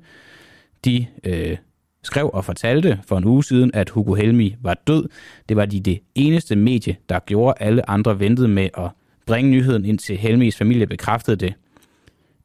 De 0.85 1.07
øh, 1.25 1.57
skrev 2.03 2.31
og 2.33 2.45
fortalte 2.45 3.01
for 3.09 3.19
en 3.19 3.25
uge 3.25 3.45
siden, 3.45 3.71
at 3.75 3.91
Hugo 3.91 4.15
Helmi 4.15 4.57
var 4.61 4.75
død. 4.87 5.09
Det 5.49 5.57
var 5.57 5.67
de 5.67 5.81
det 5.81 6.01
eneste 6.15 6.57
medie, 6.57 6.97
der 7.09 7.19
gjorde. 7.19 7.55
Alle 7.61 7.91
andre 7.91 8.21
ventede 8.21 8.49
med 8.49 8.69
at 8.79 8.91
bringe 9.27 9.51
nyheden 9.51 9.85
ind 9.85 9.99
til 9.99 10.17
Helmis 10.17 10.57
familie, 10.57 10.87
bekræftede 10.87 11.37
det 11.37 11.55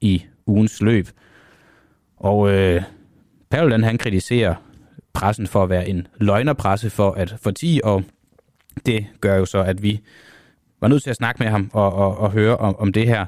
i 0.02 0.24
ugens 0.46 0.82
løb. 0.82 1.08
Og 2.18 2.52
øh, 2.52 2.82
Paludan 3.50 3.84
han 3.84 3.98
kritiserer 3.98 4.56
pressen 5.14 5.48
for 5.48 5.64
at 5.64 5.70
være 5.70 5.90
en 5.90 6.08
løgnerpresse 6.18 6.90
for 6.90 7.12
at 7.12 7.36
fortige, 7.42 7.86
og 7.86 8.04
det 8.86 9.06
gør 9.22 9.36
jo 9.36 9.46
så, 9.46 9.64
at 9.64 9.84
vi 9.84 10.00
var 10.82 10.88
nødt 10.88 11.04
til 11.04 11.10
at 11.10 11.16
snakke 11.16 11.44
med 11.44 11.52
ham 11.52 11.70
og, 11.74 11.94
og, 11.94 12.18
og 12.18 12.32
høre 12.32 12.58
om, 12.58 12.76
om 12.80 12.94
det 12.94 13.08
her. 13.08 13.26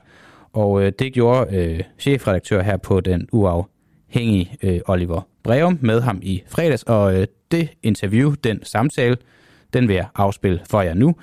Og 0.53 0.83
øh, 0.83 0.91
det 0.99 1.13
gjorde 1.13 1.55
øh, 1.57 1.83
chefredaktør 1.99 2.61
her 2.61 2.77
på 2.77 2.99
den 2.99 3.27
uafhængige 3.31 4.57
øh, 4.63 4.79
Oliver 4.85 5.21
Breum 5.45 5.79
med 5.81 6.01
ham 6.01 6.19
i 6.21 6.43
fredags, 6.47 6.83
og 6.83 7.15
øh, 7.15 7.27
det 7.51 7.69
interview, 7.83 8.33
den 8.43 8.65
samtale, 8.65 9.17
den 9.73 9.87
vil 9.87 9.95
jeg 9.95 10.07
afspille 10.15 10.61
for 10.69 10.81
jer 10.81 10.93
nu. 10.93 11.15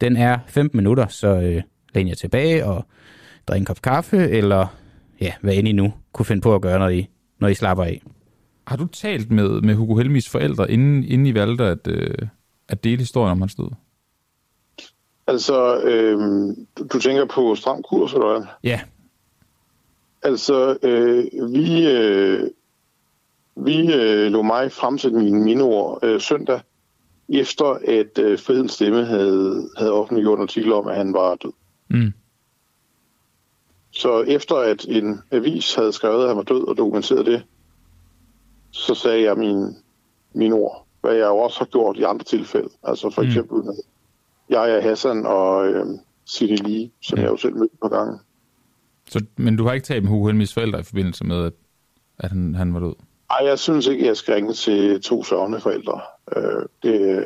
Den 0.00 0.16
er 0.16 0.38
15 0.46 0.76
minutter, 0.76 1.06
så 1.06 1.28
øh, 1.28 1.62
læn 1.94 2.08
jer 2.08 2.14
tilbage 2.14 2.64
og 2.64 2.84
drik 3.48 3.58
en 3.58 3.64
kop 3.64 3.82
kaffe, 3.82 4.16
eller 4.30 4.66
ja, 5.20 5.32
hvad 5.40 5.54
end 5.54 5.68
I 5.68 5.72
nu 5.72 5.92
kunne 6.12 6.26
finde 6.26 6.42
på 6.42 6.54
at 6.54 6.62
gøre, 6.62 6.78
når 6.78 6.88
I, 6.88 7.06
når 7.38 7.48
I 7.48 7.54
slapper 7.54 7.84
af. 7.84 8.02
Har 8.66 8.76
du 8.76 8.86
talt 8.86 9.30
med, 9.30 9.60
med 9.60 9.74
Hugo 9.74 9.96
Helmis 9.96 10.28
forældre, 10.28 10.70
inden, 10.70 11.04
inden 11.04 11.26
I 11.26 11.34
valgte 11.34 11.64
at, 11.64 11.88
øh, 11.88 12.14
at 12.68 12.84
dele 12.84 12.98
historien 12.98 13.30
om 13.30 13.40
hans 13.40 13.54
død? 13.54 13.70
Altså, 15.26 15.80
øh, 15.80 16.18
du 16.92 16.98
tænker 17.00 17.24
på 17.24 17.54
stram 17.54 17.82
kurs, 17.82 18.12
eller 18.12 18.32
hvad? 18.32 18.46
Ja. 18.64 18.80
Altså, 20.22 20.78
øh, 20.82 21.24
vi, 21.52 21.86
øh, 21.86 22.50
vi 23.64 23.94
øh, 23.94 24.32
lå 24.32 24.42
mig 24.42 24.72
fremsætte 24.72 25.16
mine 25.18 25.40
mindeord 25.44 25.98
øh, 26.02 26.20
søndag, 26.20 26.60
efter 27.28 27.64
at 27.88 28.18
øh, 28.18 28.38
Fridens 28.38 28.72
Stemme 28.72 29.04
havde, 29.04 29.68
havde 29.76 29.92
offentliggjort 29.92 30.38
en 30.38 30.42
artikel 30.42 30.72
om, 30.72 30.86
at 30.88 30.96
han 30.96 31.12
var 31.12 31.34
død. 31.34 31.52
Mm. 31.88 32.12
Så 33.90 34.22
efter 34.22 34.54
at 34.56 34.84
en 34.88 35.20
avis 35.30 35.74
havde 35.74 35.92
skrevet, 35.92 36.22
at 36.22 36.28
han 36.28 36.36
var 36.36 36.42
død 36.42 36.68
og 36.68 36.76
dokumenteret 36.76 37.26
det, 37.26 37.42
så 38.70 38.94
sagde 38.94 39.22
jeg 39.22 39.36
min, 39.38 39.76
mine 40.34 40.54
ord, 40.54 40.86
hvad 41.00 41.12
jeg 41.14 41.26
jo 41.26 41.36
også 41.38 41.58
har 41.58 41.66
gjort 41.66 41.96
i 41.96 42.02
andre 42.02 42.24
tilfælde. 42.24 42.68
Altså 42.82 43.10
for 43.10 43.22
Mm. 43.22 43.28
eksempel 43.28 43.64
med 43.64 43.74
jeg 44.48 44.70
er 44.70 44.80
Hassan 44.80 45.26
og 45.26 45.66
øh, 45.68 45.86
City 46.28 46.62
Lee, 46.62 46.90
som 47.02 47.18
Ja. 47.18 47.24
jeg 47.24 47.30
jo 47.30 47.36
selv 47.36 47.56
mødte 47.56 47.76
på 47.82 47.88
gangen. 47.88 48.18
Så, 49.10 49.24
men 49.36 49.56
du 49.56 49.64
har 49.64 49.72
ikke 49.72 49.86
talt 49.86 50.02
med 50.02 50.10
Hugo 50.10 50.26
Helmis 50.26 50.54
forældre 50.54 50.80
i 50.80 50.82
forbindelse 50.82 51.24
med, 51.24 51.44
at, 51.44 51.52
at 52.18 52.30
han, 52.30 52.54
han 52.54 52.74
var 52.74 52.80
død? 52.80 52.94
Ej, 53.30 53.46
jeg 53.46 53.58
synes 53.58 53.86
ikke, 53.86 54.06
jeg 54.06 54.16
skal 54.16 54.34
ringe 54.34 54.52
til 54.52 55.02
to 55.02 55.24
sørgende 55.24 55.60
forældre. 55.60 56.00
Øh, 56.36 56.62
det, 56.82 57.24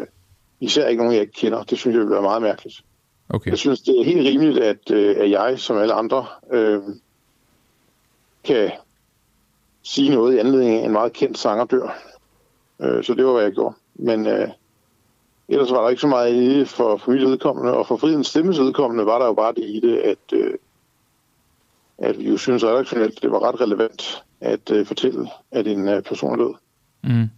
især 0.61 0.89
ikke 0.89 1.03
nogen, 1.03 1.15
jeg 1.15 1.23
ikke 1.23 1.33
kender. 1.33 1.63
Det 1.63 1.79
synes 1.79 1.95
jeg 1.95 2.03
vil 2.03 2.11
være 2.11 2.23
meget 2.23 2.43
mærkeligt. 2.43 2.85
Okay. 3.29 3.51
Jeg 3.51 3.59
synes, 3.59 3.81
det 3.81 4.01
er 4.01 4.05
helt 4.05 4.27
rimeligt, 4.27 4.59
at, 4.59 4.91
øh, 4.91 5.17
at 5.19 5.31
jeg, 5.31 5.59
som 5.59 5.77
alle 5.77 5.95
andre, 5.95 6.27
øh, 6.53 6.81
kan 8.45 8.71
sige 9.83 10.15
noget 10.15 10.35
i 10.35 10.39
anledning 10.39 10.81
af 10.81 10.85
en 10.85 10.93
meget 10.93 11.13
kendt 11.13 11.39
sanger 11.39 11.65
dør. 11.65 11.99
Øh, 12.81 13.05
så 13.05 13.15
det 13.15 13.25
var, 13.25 13.33
hvad 13.33 13.43
jeg 13.43 13.53
gjorde. 13.53 13.75
Men 13.95 14.27
øh, 14.27 14.49
ellers 15.49 15.71
var 15.71 15.83
der 15.83 15.89
ikke 15.89 16.01
så 16.01 16.07
meget 16.07 16.35
i 16.35 16.59
det 16.59 16.69
for 16.69 16.97
familiens 16.97 17.31
vedkommende, 17.31 17.73
og 17.73 17.87
for 17.87 17.97
fridens 17.97 18.27
stemmes 18.27 18.59
vedkommende 18.59 19.07
var 19.07 19.19
der 19.19 19.27
jo 19.27 19.35
bare 19.35 19.55
det 19.55 19.65
i 19.65 19.81
det, 19.81 19.99
at, 19.99 20.33
øh, 20.33 20.55
at 22.03 22.19
vi 22.19 22.29
jo 22.29 22.37
synes 22.37 22.65
redaktionelt, 22.65 23.23
det 23.23 23.31
var 23.31 23.49
ret 23.49 23.61
relevant 23.61 24.25
at 24.41 24.71
øh, 24.71 24.87
fortælle, 24.87 25.29
at 25.53 25.67
en 25.67 25.89
øh, 25.89 26.03
person 26.03 26.33
er 26.33 26.37
død. 26.37 26.55
Mm. 27.03 27.29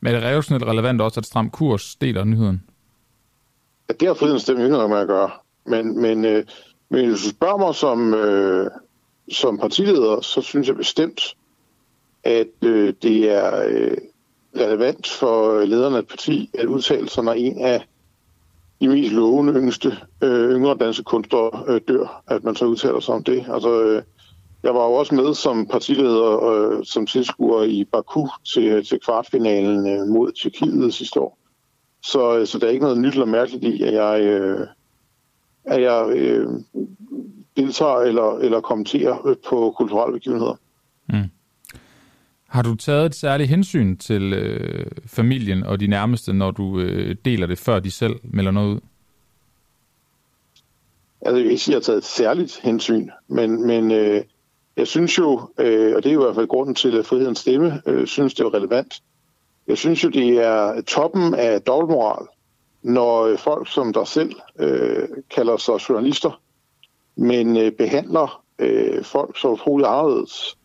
Men 0.00 0.14
er 0.14 0.20
det 0.20 0.22
relationelt 0.22 0.64
relevant 0.64 1.00
også, 1.00 1.20
at 1.20 1.26
Stram 1.26 1.50
Kurs 1.50 1.96
deler 1.96 2.24
nyheden? 2.24 2.62
at 3.92 4.00
det 4.00 4.08
har 4.08 4.14
fridens 4.14 4.42
stemme 4.42 4.62
jo 4.62 4.66
ikke 4.66 4.76
noget 4.76 4.90
med 4.90 4.98
at 4.98 5.06
gøre. 5.06 5.30
Men, 5.66 6.00
men, 6.00 6.24
øh, 6.24 6.44
men 6.88 7.08
hvis 7.08 7.22
du 7.22 7.28
spørger 7.28 7.56
mig 7.56 7.74
som, 7.74 8.14
øh, 8.14 8.70
som 9.30 9.58
partileder, 9.58 10.20
så 10.20 10.40
synes 10.40 10.68
jeg 10.68 10.76
bestemt, 10.76 11.36
at 12.24 12.48
øh, 12.64 12.94
det 13.02 13.30
er 13.30 13.64
øh, 13.68 13.96
relevant 14.56 15.08
for 15.08 15.64
lederen 15.64 15.94
af 15.94 15.98
et 15.98 16.08
parti 16.08 16.50
at 16.58 16.66
udtale 16.66 17.08
sig, 17.08 17.24
når 17.24 17.32
en 17.32 17.58
af 17.64 17.86
de 18.82 18.88
mest 18.88 19.12
lovende 19.12 19.52
yngste 19.52 19.96
øh, 20.22 20.50
yngre 20.50 20.76
danske 20.80 21.04
kunstnere 21.04 21.50
øh, 21.68 21.80
dør, 21.88 22.22
at 22.26 22.44
man 22.44 22.56
så 22.56 22.64
udtaler 22.64 23.00
sig 23.00 23.14
om 23.14 23.24
det. 23.24 23.44
Altså, 23.48 23.82
øh, 23.82 24.02
jeg 24.62 24.74
var 24.74 24.84
jo 24.84 24.92
også 24.92 25.14
med 25.14 25.34
som 25.34 25.66
partileder, 25.66 26.44
øh, 26.44 26.84
som 26.84 27.06
tilskuer 27.06 27.62
i 27.62 27.84
Baku 27.84 28.26
til, 28.54 28.84
til 28.84 29.00
kvartfinalen 29.00 29.86
øh, 29.86 30.08
mod 30.08 30.32
Tyrkiet 30.32 30.94
sidste 30.94 31.20
år. 31.20 31.38
Så, 32.02 32.38
øh, 32.38 32.46
så 32.46 32.58
der 32.58 32.66
er 32.66 32.70
ikke 32.70 32.82
noget 32.82 32.98
nyt 32.98 33.12
eller 33.12 33.26
mærkeligt 33.26 33.64
i, 33.64 33.82
at 33.82 33.94
jeg, 33.94 34.22
øh, 34.22 34.66
at 35.64 35.82
jeg 35.82 36.10
øh, 36.16 36.48
deltager 37.56 38.00
eller, 38.00 38.38
eller 38.38 38.60
kommenterer 38.60 39.34
på 39.48 39.74
kulturelle 39.76 40.12
begivenheder. 40.12 40.54
Mm. 41.08 41.30
Har 42.52 42.62
du 42.62 42.74
taget 42.74 43.06
et 43.06 43.14
særligt 43.14 43.50
hensyn 43.50 43.96
til 43.96 44.32
øh, 44.32 44.86
familien 45.06 45.62
og 45.62 45.80
de 45.80 45.86
nærmeste, 45.86 46.32
når 46.32 46.50
du 46.50 46.80
øh, 46.80 47.16
deler 47.24 47.46
det, 47.46 47.58
før 47.58 47.80
de 47.80 47.90
selv 47.90 48.14
melder 48.24 48.50
noget 48.50 48.74
ud? 48.74 48.80
Altså, 51.20 51.36
jeg 51.36 51.44
vil 51.44 51.50
ikke 51.50 51.62
sige, 51.62 51.76
at 51.76 51.88
jeg 51.88 51.92
har 51.92 51.92
taget 51.92 51.98
et 51.98 52.04
særligt 52.04 52.60
hensyn, 52.62 53.08
men, 53.28 53.66
men 53.66 53.90
øh, 53.90 54.22
jeg 54.76 54.86
synes 54.86 55.18
jo, 55.18 55.40
øh, 55.58 55.96
og 55.96 56.02
det 56.02 56.10
er 56.10 56.14
jo 56.14 56.20
i 56.20 56.24
hvert 56.24 56.34
fald 56.34 56.46
grunden 56.46 56.74
til, 56.74 56.98
at 56.98 57.06
frihedens 57.06 57.38
stemme 57.38 57.82
øh, 57.86 58.06
synes, 58.06 58.34
det 58.34 58.44
er 58.44 58.54
relevant. 58.54 59.02
Jeg 59.66 59.78
synes 59.78 60.04
jo, 60.04 60.08
det 60.08 60.28
er 60.28 60.80
toppen 60.80 61.34
af 61.34 61.62
dobbeltmoral, 61.62 62.26
når 62.82 63.22
øh, 63.22 63.38
folk 63.38 63.72
som 63.72 63.92
der 63.92 64.04
selv 64.04 64.32
øh, 64.58 65.08
kalder 65.30 65.56
sig 65.56 65.74
journalister, 65.88 66.40
men 67.16 67.56
øh, 67.56 67.72
behandler 67.72 68.42
øh, 68.58 69.04
folk 69.04 69.38
så 69.38 69.48
utroligt 69.48 69.88
anderledes, 69.88 70.56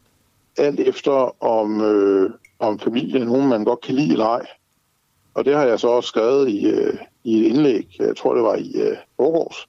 alt 0.60 0.80
efter 0.80 1.44
om, 1.44 1.82
øh, 1.82 2.30
om 2.60 2.80
familien 2.80 3.22
er 3.22 3.26
nogen, 3.26 3.50
man 3.50 3.64
godt 3.64 3.82
kan 3.82 3.96
lide 3.96 4.12
eller 4.12 4.26
ej. 4.26 4.46
Og 5.34 5.46
det 5.46 5.56
har 5.56 5.66
jeg 5.66 5.80
så 5.80 5.88
også 5.88 6.08
skrevet 6.08 6.50
i, 6.50 6.66
øh, 6.66 6.94
i 7.24 7.40
et 7.40 7.46
indlæg, 7.46 7.96
jeg 8.00 8.18
tror 8.18 8.34
det 8.34 8.44
var 8.44 8.56
i 8.56 8.72
øh, 8.76 8.98
Aarhus, 9.20 9.68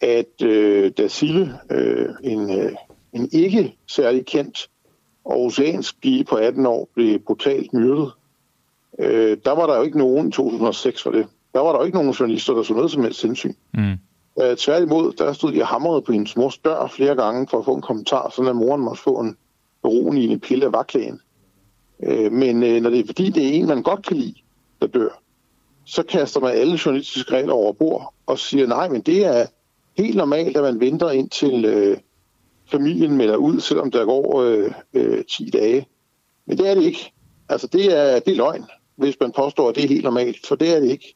at 0.00 0.42
øh, 0.42 0.92
da 0.98 1.08
Sille, 1.08 1.58
øh, 1.70 2.08
en, 2.22 2.58
øh, 2.58 2.72
en 3.12 3.28
ikke 3.32 3.76
særlig 3.86 4.26
kendt 4.26 4.68
aarhusiansk 5.26 6.00
pige 6.00 6.24
på 6.24 6.36
18 6.36 6.66
år, 6.66 6.88
blev 6.94 7.18
brutalt 7.18 7.72
myrdet, 7.72 8.12
øh, 8.98 9.36
der 9.44 9.52
var 9.52 9.66
der 9.66 9.76
jo 9.76 9.82
ikke 9.82 9.98
nogen 9.98 10.28
i 10.28 10.32
2006 10.32 11.02
for 11.02 11.10
det. 11.10 11.26
Der 11.54 11.60
var 11.60 11.72
der 11.72 11.78
jo 11.78 11.84
ikke 11.84 11.96
nogen 11.96 12.12
journalister, 12.12 12.54
der 12.54 12.62
så 12.62 12.74
noget 12.74 12.90
som 12.90 13.02
helst 13.02 13.22
hensyn. 13.22 13.54
Mm. 13.74 13.92
Øh, 14.42 14.56
tværtimod, 14.56 15.12
der 15.12 15.32
stod 15.32 15.52
de 15.52 15.62
og 15.62 15.66
hamrede 15.66 16.02
på 16.02 16.12
hendes 16.12 16.36
mors 16.36 16.58
dør 16.58 16.86
flere 16.86 17.14
gange 17.14 17.48
for 17.50 17.58
at 17.58 17.64
få 17.64 17.74
en 17.74 17.82
kommentar, 17.82 18.30
sådan 18.30 18.48
at 18.48 18.56
moren 18.56 18.80
måtte 18.80 19.02
få 19.02 19.20
en 19.20 19.36
beroligende 19.82 20.38
pille 20.38 20.64
af 20.64 20.72
vagtlægen. 20.72 21.20
Øh, 22.02 22.32
men 22.32 22.62
øh, 22.62 22.82
når 22.82 22.90
det 22.90 23.00
er 23.00 23.06
fordi, 23.06 23.30
det 23.30 23.44
er 23.44 23.52
en, 23.52 23.66
man 23.66 23.82
godt 23.82 24.06
kan 24.06 24.16
lide, 24.16 24.34
der 24.80 24.86
dør, 24.86 25.22
så 25.84 26.02
kaster 26.02 26.40
man 26.40 26.54
alle 26.54 26.78
journalistiske 26.86 27.32
regler 27.32 27.52
over 27.52 27.72
bord 27.72 28.14
og 28.26 28.38
siger, 28.38 28.66
nej, 28.66 28.88
men 28.88 29.00
det 29.00 29.24
er 29.24 29.46
helt 29.96 30.16
normalt, 30.16 30.56
at 30.56 30.62
man 30.62 30.80
venter 30.80 31.10
indtil 31.10 31.64
øh, 31.64 31.96
familien 32.66 33.16
melder 33.16 33.36
ud, 33.36 33.60
selvom 33.60 33.90
der 33.90 34.04
går 34.04 34.42
øh, 34.42 34.72
øh, 34.94 35.24
10 35.24 35.50
dage. 35.50 35.86
Men 36.46 36.58
det 36.58 36.70
er 36.70 36.74
det 36.74 36.82
ikke. 36.82 37.12
Altså, 37.48 37.66
det 37.66 37.98
er, 37.98 38.20
det 38.20 38.32
er 38.32 38.36
løgn, 38.36 38.64
hvis 38.96 39.16
man 39.20 39.32
påstår, 39.32 39.68
at 39.68 39.74
det 39.74 39.84
er 39.84 39.88
helt 39.88 40.04
normalt, 40.04 40.46
for 40.46 40.54
det 40.54 40.76
er 40.76 40.80
det 40.80 40.90
ikke. 40.90 41.14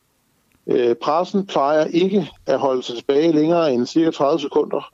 Øh, 0.66 0.94
pressen 0.94 1.46
plejer 1.46 1.84
ikke 1.84 2.30
at 2.46 2.58
holde 2.58 2.82
sig 2.82 2.96
tilbage 2.96 3.32
længere 3.32 3.72
end 3.72 3.86
cirka 3.86 4.10
30 4.10 4.40
sekunder, 4.40 4.92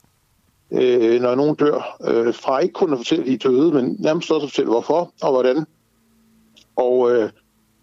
øh, 0.73 1.21
når 1.21 1.35
nogen 1.35 1.55
dør, 1.55 1.97
øh, 2.07 2.33
fra 2.33 2.59
ikke 2.59 2.73
kun 2.73 2.93
at 2.93 2.99
fortælle, 2.99 3.23
at 3.23 3.27
de 3.27 3.33
er 3.33 3.37
døde, 3.37 3.71
men 3.71 3.95
nærmest 3.99 4.31
også 4.31 4.45
at 4.45 4.51
fortælle, 4.51 4.71
hvorfor 4.71 5.13
og 5.21 5.31
hvordan, 5.31 5.65
og, 6.75 7.11
øh, 7.11 7.29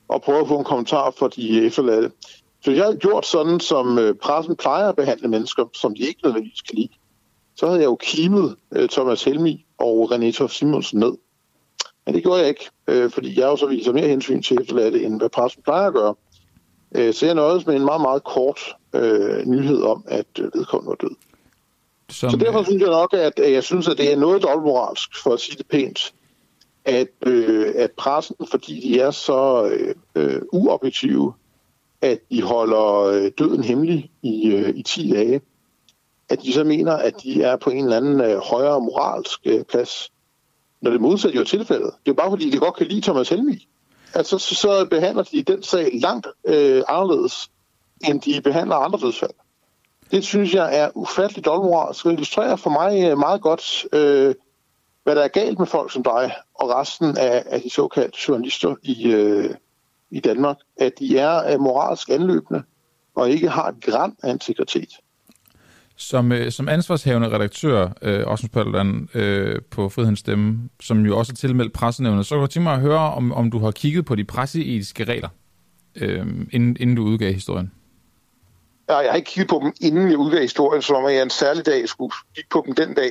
og 0.09 0.23
prøve 0.23 0.41
at 0.41 0.49
få 0.49 0.59
en 0.59 0.65
kommentar 0.65 1.11
for 1.11 1.29
de 1.29 1.67
efterladte. 1.67 2.11
Så 2.65 2.71
jeg 2.71 2.85
havde 2.85 2.97
gjort 2.97 3.27
sådan, 3.27 3.61
som 3.61 3.99
øh, 3.99 4.15
pressen 4.15 4.57
plejer 4.57 4.89
at 4.89 4.97
behandle 4.97 5.29
mennesker, 5.29 5.65
som 5.75 5.95
de 5.95 6.03
ikke 6.03 6.21
nødvendigvis 6.25 6.61
kan 6.61 6.79
lide. 6.79 6.89
Så 7.57 7.67
havde 7.67 7.81
jeg 7.81 7.87
jo 7.87 7.97
kimet 8.01 8.57
øh, 8.73 8.89
Thomas 8.89 9.25
Helmi 9.25 9.67
og 9.79 10.13
René 10.13 10.33
Tof 10.33 10.51
Simonsen 10.51 10.99
ned. 10.99 11.13
Men 12.07 12.15
det 12.15 12.23
gjorde 12.23 12.41
jeg 12.41 12.49
ikke, 12.49 12.71
øh, 12.89 13.11
fordi 13.11 13.41
jeg 13.41 13.47
jo 13.47 13.57
så 13.57 13.67
viser 13.67 13.93
mere 13.93 14.09
hensyn 14.09 14.43
til 14.43 14.59
efterladte, 14.61 15.03
end 15.03 15.19
hvad 15.21 15.29
pressen 15.29 15.63
plejer 15.63 15.87
at 15.87 15.93
gøre. 15.93 16.15
Øh, 16.95 17.15
så 17.15 17.27
jeg 17.27 17.35
nøjedes 17.35 17.67
med 17.67 17.77
en 17.77 17.85
meget, 17.85 18.01
meget 18.01 18.25
kort 18.25 18.61
øh, 18.95 19.47
nyhed 19.47 19.83
om, 19.83 20.05
at 20.09 20.27
øh, 20.39 20.51
vedkommende 20.55 20.89
var 20.89 21.09
død. 21.09 21.17
Som, 22.11 22.31
Så 22.31 22.37
derfor 22.37 22.63
synes 22.63 22.81
jeg 22.81 22.91
nok, 22.91 23.15
at, 23.15 23.53
jeg 23.53 23.65
synes, 23.65 23.89
at 23.89 23.99
det 23.99 24.13
er 24.13 24.17
noget 24.17 24.43
dobbeltmoralsk, 24.43 25.23
for 25.23 25.33
at 25.33 25.41
sige 25.41 25.57
det 25.57 25.67
pænt, 25.67 26.15
at, 26.85 27.09
øh, 27.27 27.75
at 27.77 27.91
pressen, 27.91 28.37
fordi 28.51 28.81
de 28.81 29.01
er 29.01 29.11
så 29.11 29.71
øh, 29.73 29.95
øh 30.15 30.43
uobjektive, 30.53 31.33
at 32.01 32.19
de 32.31 32.43
holder 32.43 32.95
øh, 32.97 33.31
døden 33.39 33.65
hemmelig 33.65 34.11
i, 34.23 34.47
øh, 34.47 34.77
i 34.77 34.83
10 34.83 35.11
dage, 35.11 35.41
at 36.29 36.43
de 36.43 36.53
så 36.53 36.65
mener, 36.65 36.93
at 36.93 37.23
de 37.23 37.43
er 37.43 37.57
på 37.57 37.71
en 37.71 37.85
eller 37.85 37.97
anden 37.97 38.21
øh, 38.21 38.39
højere 38.39 38.81
moralsk 38.81 39.41
øh, 39.45 39.65
plads. 39.65 40.13
Når 40.83 40.91
det 40.91 41.01
modsatte 41.01 41.37
jo 41.37 41.41
er 41.41 41.47
tilfældet. 41.47 41.91
Det 42.07 42.11
er 42.11 42.15
bare 42.15 42.31
fordi, 42.31 42.51
de 42.51 42.59
godt 42.59 42.77
kan 42.77 42.87
lide 42.87 43.01
Thomas 43.01 43.29
Helmi. 43.29 43.69
Altså, 44.15 44.39
så, 44.39 44.55
så 44.55 44.87
behandler 44.91 45.23
de 45.23 45.43
den 45.43 45.63
sag 45.63 45.91
langt 46.03 46.27
øh, 46.47 46.83
anderledes, 46.89 47.51
end 48.09 48.21
de 48.21 48.41
behandler 48.41 48.77
andre 48.77 48.99
dødsfald. 49.03 49.31
Det 50.11 50.25
synes 50.25 50.55
jeg 50.55 50.79
er 50.79 50.91
ufatteligt 50.95 51.45
dobbeltmoralsk 51.45 52.07
og 52.07 52.13
illustrerer 52.13 52.57
for 52.57 52.71
mig 52.71 53.11
øh, 53.11 53.19
meget 53.19 53.41
godt, 53.41 53.87
øh, 53.93 54.35
hvad 55.05 55.15
der 55.15 55.23
er 55.23 55.29
galt 55.29 55.59
med 55.59 55.67
folk 55.67 55.93
som 55.93 56.03
dig 56.03 56.35
og 56.55 56.69
resten 56.69 57.19
af, 57.19 57.43
af 57.47 57.61
de 57.61 57.71
såkaldte 57.71 58.19
journalister 58.29 58.75
i, 58.83 59.13
øh, 59.13 59.55
i 60.11 60.21
Danmark. 60.21 60.57
At 60.81 60.93
de 60.99 61.19
er 61.19 61.53
øh, 61.53 61.61
moralsk 61.61 62.09
anløbende 62.09 62.63
og 63.15 63.31
ikke 63.31 63.49
har 63.49 63.69
et 63.69 63.85
gram 63.85 64.17
af 64.23 64.31
integritet. 64.31 64.91
Som, 65.97 66.33
øh, 66.33 66.53
som 66.53 66.69
ansvarshavende 66.69 67.29
redaktør, 67.29 67.89
øh, 68.03 68.27
Osmund 68.27 68.51
Paludan, 68.51 69.09
øh, 69.15 69.61
på 69.71 69.89
Frihedens 69.89 70.19
Stemme, 70.19 70.69
som 70.81 71.07
jo 71.07 71.19
også 71.19 71.33
er 71.33 71.35
tilmeldt 71.35 71.73
pressenævnet, 71.73 72.27
så 72.27 72.35
kunne 72.35 72.43
jeg 72.43 72.51
tænke 72.51 72.65
mig 72.65 72.75
at 72.75 72.81
høre, 72.81 72.99
om, 72.99 73.33
om 73.33 73.51
du 73.51 73.59
har 73.59 73.71
kigget 73.71 74.05
på 74.05 74.15
de 74.15 74.25
presseetiske 74.25 75.05
regler, 75.05 75.29
øh, 75.97 76.27
inden, 76.53 76.77
inden 76.81 76.97
du 76.97 77.03
udgav 77.03 77.33
historien. 77.33 77.73
Jeg 78.99 79.11
har 79.11 79.17
ikke 79.17 79.31
kigget 79.31 79.49
på 79.51 79.61
dem, 79.63 79.73
inden 79.81 80.11
jeg 80.11 80.17
udgav 80.19 80.41
historien, 80.41 80.83
som 80.83 80.97
om 80.97 81.05
jeg 81.05 81.23
en 81.23 81.31
særlig 81.31 81.67
dag 81.67 81.89
skulle 81.89 82.13
kigge 82.35 82.49
på 82.51 82.63
dem 82.67 82.75
den 82.75 82.95
dag. 82.95 83.11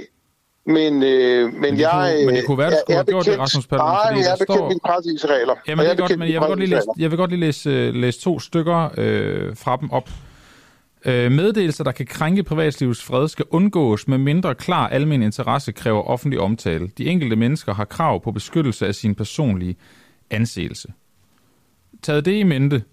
Men, 0.65 1.03
øh, 1.03 1.53
men, 1.53 1.61
Men 1.61 1.79
jeg 1.79 1.89
kunne- 1.93 2.25
men 2.25 2.35
det 2.35 2.45
kunne 2.45 2.57
være, 2.57 2.69
du 2.69 2.75
er- 2.75 2.79
skulle 2.79 2.95
have 2.95 3.05
gjort 3.05 3.25
det, 3.25 3.39
Rasmus 3.39 3.67
Paludan, 3.67 3.87
Nej, 3.87 4.21
jeg 4.21 4.31
er 4.31 4.35
bekendt 4.39 4.57
står- 4.57 4.69
de 4.69 4.79
præcise 4.85 5.27
regler. 5.27 5.55
Jamen, 5.67 5.79
det 5.79 5.89
jeg 5.89 5.93
er 5.93 5.97
godt, 6.07 6.19
men 6.19 6.27
jeg 6.33 6.41
vil 6.41 6.47
godt 6.47 6.59
lige 6.59 6.69
læse, 6.69 6.87
jeg 6.97 7.11
vil 7.11 7.17
godt 7.17 7.29
lige 7.31 7.39
læse, 7.39 7.69
øh, 7.69 7.93
læse 7.95 8.21
to 8.21 8.39
stykker 8.39 8.89
øh, 8.97 9.55
fra 9.55 9.77
dem 9.81 9.91
op. 9.91 10.09
Øh, 11.05 11.31
meddelelser, 11.31 11.83
der 11.83 11.91
kan 11.91 12.05
krænke 12.05 12.43
privatlivets 12.43 13.03
fred, 13.03 13.27
skal 13.27 13.45
undgås 13.49 14.07
med 14.07 14.17
mindre 14.17 14.55
klar 14.55 14.87
almen 14.87 15.23
interesse 15.23 15.71
kræver 15.71 16.01
offentlig 16.01 16.39
omtale. 16.39 16.89
De 16.97 17.05
enkelte 17.05 17.35
mennesker 17.35 17.73
har 17.73 17.85
krav 17.85 18.23
på 18.23 18.31
beskyttelse 18.31 18.87
af 18.87 18.95
sin 18.95 19.15
personlige 19.15 19.75
anseelse. 20.31 20.87
Taget 22.03 22.25
det 22.25 22.31
i 22.33 22.43
mente, 22.43 22.83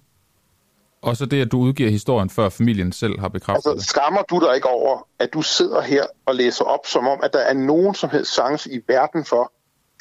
Og 1.03 1.17
så 1.17 1.27
det, 1.27 1.41
at 1.43 1.53
du 1.53 1.59
udgiver 1.59 1.91
historien, 1.91 2.31
før 2.31 2.49
familien 2.49 2.93
selv 2.93 3.21
har 3.21 3.29
bekræftet 3.29 3.71
Altså, 3.71 3.89
skammer 3.89 4.23
du 4.23 4.41
dig 4.47 4.55
ikke 4.55 4.69
over, 4.69 5.07
at 5.19 5.35
du 5.35 5.43
sidder 5.43 5.81
her 5.81 6.05
og 6.27 6.35
læser 6.35 6.65
op, 6.65 6.87
som 6.87 7.07
om, 7.07 7.21
at 7.23 7.33
der 7.33 7.39
er 7.39 7.55
nogen 7.55 7.95
som 7.95 8.11
helst 8.11 8.33
chance 8.33 8.71
i 8.73 8.81
verden 8.89 9.25
for, 9.25 9.53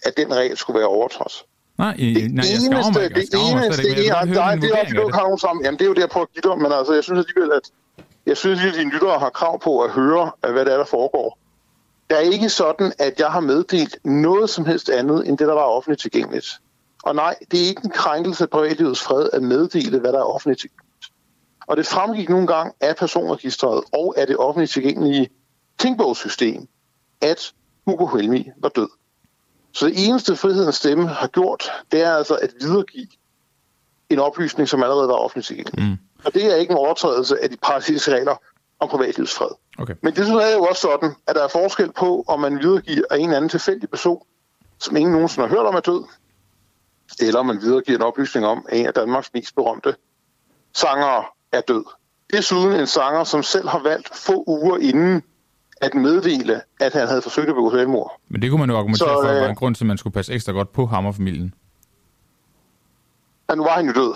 at 0.03 0.17
den 0.17 0.35
regel 0.35 0.57
skulle 0.57 0.79
være 0.79 0.87
overtrådt? 0.87 1.45
Nej, 1.77 1.93
Det 1.93 2.31
nej 2.33 2.45
jeg 2.51 2.61
skammer 2.61 2.91
mig 2.93 3.03
ikke. 3.03 3.15
Jeg 3.15 3.21
det 3.21 3.27
skammer 3.27 3.53
mig 3.53 3.73
slet 3.73 3.85
ikke. 3.85 4.01
det 4.01 4.07
Jeg 4.07 4.21
er, 4.21 4.25
vil 4.25 4.35
nej, 4.35 4.55
det 4.55 4.71
er 4.71 4.81
også, 4.81 4.93
du 4.95 5.11
har 5.13 5.37
sammen. 5.37 5.65
Jamen, 5.65 5.77
det 5.77 5.85
er 5.85 5.89
jo 5.89 5.93
det, 5.93 6.01
jeg 6.01 6.09
prøver 6.09 6.25
at 6.25 6.33
give 6.33 6.51
dig, 6.51 6.61
men 6.61 6.71
altså, 6.71 6.93
jeg 6.93 7.03
synes 7.03 7.19
alligevel, 7.19 7.51
at 7.55 7.65
jeg 8.25 8.37
synes, 8.37 8.65
at 8.65 8.73
dine 8.73 8.91
lyttere 8.91 9.19
har 9.19 9.29
krav 9.29 9.59
på 9.59 9.81
at 9.81 9.91
høre, 9.91 10.31
hvad 10.39 10.65
det 10.65 10.73
er, 10.73 10.77
der 10.77 10.85
foregår. 10.85 11.37
Det 12.09 12.17
er 12.17 12.21
ikke 12.21 12.49
sådan, 12.49 12.93
at 12.99 13.19
jeg 13.19 13.27
har 13.27 13.39
meddelt 13.39 13.97
noget 14.05 14.49
som 14.49 14.65
helst 14.65 14.89
andet, 14.89 15.27
end 15.27 15.37
det, 15.37 15.47
der 15.47 15.53
var 15.53 15.61
offentligt 15.61 16.01
tilgængeligt. 16.01 16.47
Og 17.03 17.15
nej, 17.15 17.35
det 17.51 17.63
er 17.63 17.67
ikke 17.67 17.81
en 17.85 17.89
krænkelse 17.89 18.43
af 18.43 18.49
privatlivets 18.49 19.03
fred 19.03 19.29
at 19.33 19.43
meddele, 19.43 19.99
hvad 19.99 20.13
der 20.13 20.19
er 20.19 20.23
offentligt 20.23 20.59
tilgængeligt. 20.59 20.84
Og 21.67 21.77
det 21.77 21.87
fremgik 21.87 22.29
nogle 22.29 22.47
gange 22.47 22.73
af 22.81 22.95
personregistret 22.95 23.83
og 23.93 24.13
af 24.17 24.27
det 24.27 24.37
offentligt 24.37 24.71
tilgængelige 24.71 25.29
tænkbogssystem, 25.77 26.67
at 27.21 27.53
Hugo 27.85 28.05
Helmi 28.05 28.49
var 28.57 28.69
død. 28.69 28.89
Så 29.71 29.85
det 29.85 30.07
eneste 30.07 30.35
frihedens 30.35 30.75
stemme 30.75 31.07
har 31.07 31.27
gjort, 31.27 31.71
det 31.91 32.01
er 32.01 32.13
altså 32.13 32.35
at 32.35 32.53
videregive 32.61 33.07
en 34.09 34.19
oplysning, 34.19 34.69
som 34.69 34.83
allerede 34.83 35.07
var 35.07 35.13
offentligt 35.13 35.47
tilgængelig. 35.47 35.89
Mm. 35.89 35.97
Og 36.25 36.33
det 36.33 36.51
er 36.51 36.55
ikke 36.55 36.71
en 36.71 36.77
overtrædelse 36.77 37.43
af 37.43 37.49
de 37.49 37.57
parasiske 37.57 38.11
regler 38.11 38.35
om 38.79 38.89
privatlivsfred. 38.89 39.49
Okay. 39.77 39.95
Men 40.01 40.15
det 40.15 40.27
er 40.29 40.53
jo 40.53 40.63
også 40.63 40.81
sådan, 40.81 41.15
at 41.27 41.35
der 41.35 41.43
er 41.43 41.47
forskel 41.47 41.91
på, 41.91 42.23
om 42.27 42.39
man 42.39 42.59
videregiver 42.59 43.05
en 43.11 43.21
eller 43.21 43.37
anden 43.37 43.49
tilfældig 43.49 43.89
person, 43.89 44.21
som 44.79 44.95
ingen 44.95 45.11
nogensinde 45.11 45.47
har 45.47 45.55
hørt 45.55 45.65
om 45.65 45.75
er 45.75 45.79
død, 45.79 46.03
eller 47.19 47.39
om 47.39 47.45
man 47.45 47.61
videregiver 47.61 47.97
en 47.97 48.03
oplysning 48.03 48.45
om, 48.45 48.65
en 48.71 48.85
af 48.85 48.93
Danmarks 48.93 49.33
mest 49.33 49.55
berømte 49.55 49.95
sangere 50.73 51.23
er 51.57 51.61
død. 51.61 51.83
Desuden 52.33 52.79
en 52.79 52.87
sanger, 52.87 53.23
som 53.23 53.43
selv 53.43 53.67
har 53.67 53.79
valgt 53.79 54.15
få 54.15 54.43
uger 54.47 54.77
inden 54.77 55.23
at 55.81 55.93
meddele, 55.93 56.61
at 56.79 56.93
han 56.93 57.07
havde 57.07 57.21
forsøgt 57.21 57.49
at 57.49 57.55
begå 57.55 57.71
selvmord. 57.71 58.19
Men 58.29 58.41
det 58.41 58.49
kunne 58.49 58.59
man 58.59 58.69
jo 58.69 58.77
argumentere 58.77 59.09
Så, 59.09 59.13
for, 59.13 59.29
at 59.29 59.35
øh, 59.35 59.41
var 59.41 59.49
en 59.49 59.55
grund 59.55 59.75
til, 59.75 59.83
at 59.83 59.87
man 59.87 59.97
skulle 59.97 60.13
passe 60.13 60.33
ekstra 60.33 60.51
godt 60.51 60.73
på 60.73 60.85
ham 60.85 61.05
og 61.05 61.15
familien. 61.15 61.53
Ja, 63.49 63.55
nu 63.55 63.63
var 63.63 63.71
han 63.71 63.85
jo 63.85 63.93
død. 63.93 64.15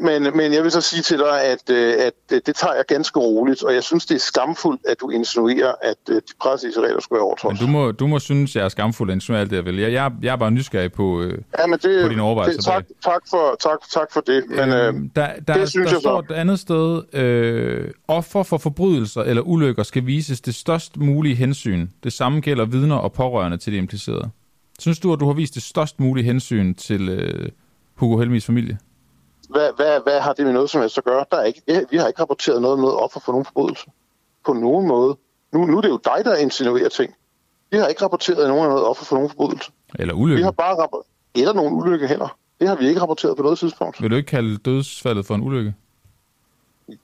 Men, 0.00 0.36
men 0.36 0.52
jeg 0.52 0.62
vil 0.62 0.70
så 0.70 0.80
sige 0.80 1.02
til 1.02 1.18
dig, 1.18 1.42
at, 1.44 1.70
øh, 1.70 1.94
at 1.98 2.12
øh, 2.32 2.40
det 2.46 2.56
tager 2.56 2.74
jeg 2.74 2.84
ganske 2.88 3.20
roligt, 3.20 3.62
og 3.62 3.74
jeg 3.74 3.82
synes, 3.84 4.06
det 4.06 4.14
er 4.14 4.18
skamfuldt, 4.18 4.80
at 4.88 5.00
du 5.00 5.10
insinuerer, 5.10 5.72
at 5.82 5.96
øh, 6.10 6.16
de 6.16 6.32
præcise 6.40 6.80
regler 6.80 7.00
skulle 7.00 7.16
være 7.18 7.24
Men 7.24 7.26
overtrådt. 7.26 7.60
du 7.60 7.66
må, 7.66 7.92
du 7.92 8.06
må 8.06 8.18
synes, 8.18 8.56
jeg 8.56 8.64
er 8.64 8.68
skamfuld, 8.68 9.10
at 9.10 9.30
alt 9.30 9.50
det, 9.50 9.56
jeg 9.56 9.64
vil. 9.64 9.76
Jeg, 9.76 9.92
jeg, 9.92 10.12
jeg 10.22 10.32
er 10.32 10.36
bare 10.36 10.50
nysgerrig 10.50 10.92
på... 10.92 11.22
Ja, 11.58 11.66
men 11.66 11.78
det, 11.78 12.02
på 12.02 12.08
dine 12.08 12.22
overvejelser 12.22 12.56
det, 12.56 12.64
tak, 12.64 12.84
tak, 13.04 13.22
for, 13.30 13.56
tak, 13.60 13.78
tak 13.90 14.12
for 14.12 14.20
det. 14.20 14.44
Men, 14.48 14.72
øh, 14.72 14.88
Øhm, 14.88 15.10
der 15.10 15.28
der, 15.48 15.54
det 15.54 15.68
synes 15.70 15.88
der 15.88 15.94
jeg 15.94 16.00
står 16.00 16.24
så. 16.28 16.32
et 16.34 16.36
andet 16.36 16.58
sted, 16.58 17.02
øh, 17.12 17.90
offer 18.08 18.42
for 18.42 18.58
forbrydelser 18.58 19.22
eller 19.22 19.42
ulykker 19.42 19.82
skal 19.82 20.06
vises 20.06 20.40
det 20.40 20.54
størst 20.54 20.96
mulige 20.96 21.34
hensyn. 21.34 21.88
Det 22.04 22.12
samme 22.12 22.40
gælder 22.40 22.64
vidner 22.64 22.96
og 22.96 23.12
pårørende 23.12 23.56
til 23.56 23.72
de 23.72 23.78
implicerede. 23.78 24.30
Synes 24.78 24.98
du, 24.98 25.12
at 25.12 25.20
du 25.20 25.26
har 25.26 25.32
vist 25.32 25.54
det 25.54 25.62
størst 25.62 26.00
mulige 26.00 26.24
hensyn 26.24 26.74
til 26.74 27.08
øh, 27.08 27.48
Hugo 27.94 28.18
Helmis 28.18 28.44
familie? 28.46 28.78
Hvad, 29.48 29.70
hvad, 29.76 30.00
hvad 30.00 30.20
har 30.20 30.32
det 30.32 30.44
med 30.44 30.52
noget 30.52 30.70
som 30.70 30.80
helst 30.80 30.98
at 30.98 31.04
gøre? 31.04 31.24
Der 31.30 31.36
er 31.36 31.44
ikke, 31.44 31.62
vi- 31.66 31.86
vi 31.90 31.96
har 31.96 32.06
ikke 32.08 32.20
rapporteret 32.22 32.62
noget 32.62 32.72
om 32.74 32.80
noget 32.80 32.96
offer 32.96 33.20
for 33.20 33.32
nogen 33.32 33.44
forbrydelse. 33.44 33.86
På 34.46 34.52
nogen 34.52 34.86
måde. 34.88 35.16
Nu, 35.52 35.64
nu 35.66 35.76
er 35.76 35.80
det 35.80 35.88
jo 35.88 36.00
dig, 36.04 36.24
der 36.24 36.36
insinuerer 36.36 36.88
ting. 36.88 37.14
Vi 37.70 37.76
har 37.78 37.86
ikke 37.86 38.02
rapporteret 38.04 38.48
nogen 38.48 38.64
af 38.64 38.68
noget 38.70 38.84
offer 38.84 39.04
for 39.04 39.14
nogen 39.16 39.30
forbrydelse. 39.30 39.70
Eller 39.98 40.14
Vi 40.14 40.20
ulykke? 40.20 40.44
har 40.44 40.50
bare 40.50 40.82
rapporteret... 40.82 41.06
Eller 41.34 41.52
nogen 41.52 41.74
ulykke 41.74 42.06
heller. 42.06 42.36
Det 42.60 42.68
har 42.68 42.76
vi 42.76 42.88
ikke 42.88 43.00
rapporteret 43.00 43.36
på 43.36 43.42
noget 43.42 43.58
tidspunkt. 43.58 44.02
Vil 44.02 44.10
du 44.10 44.16
ikke 44.16 44.26
kalde 44.26 44.56
dødsfaldet 44.56 45.26
for 45.26 45.34
en 45.34 45.42
ulykke? 45.42 45.74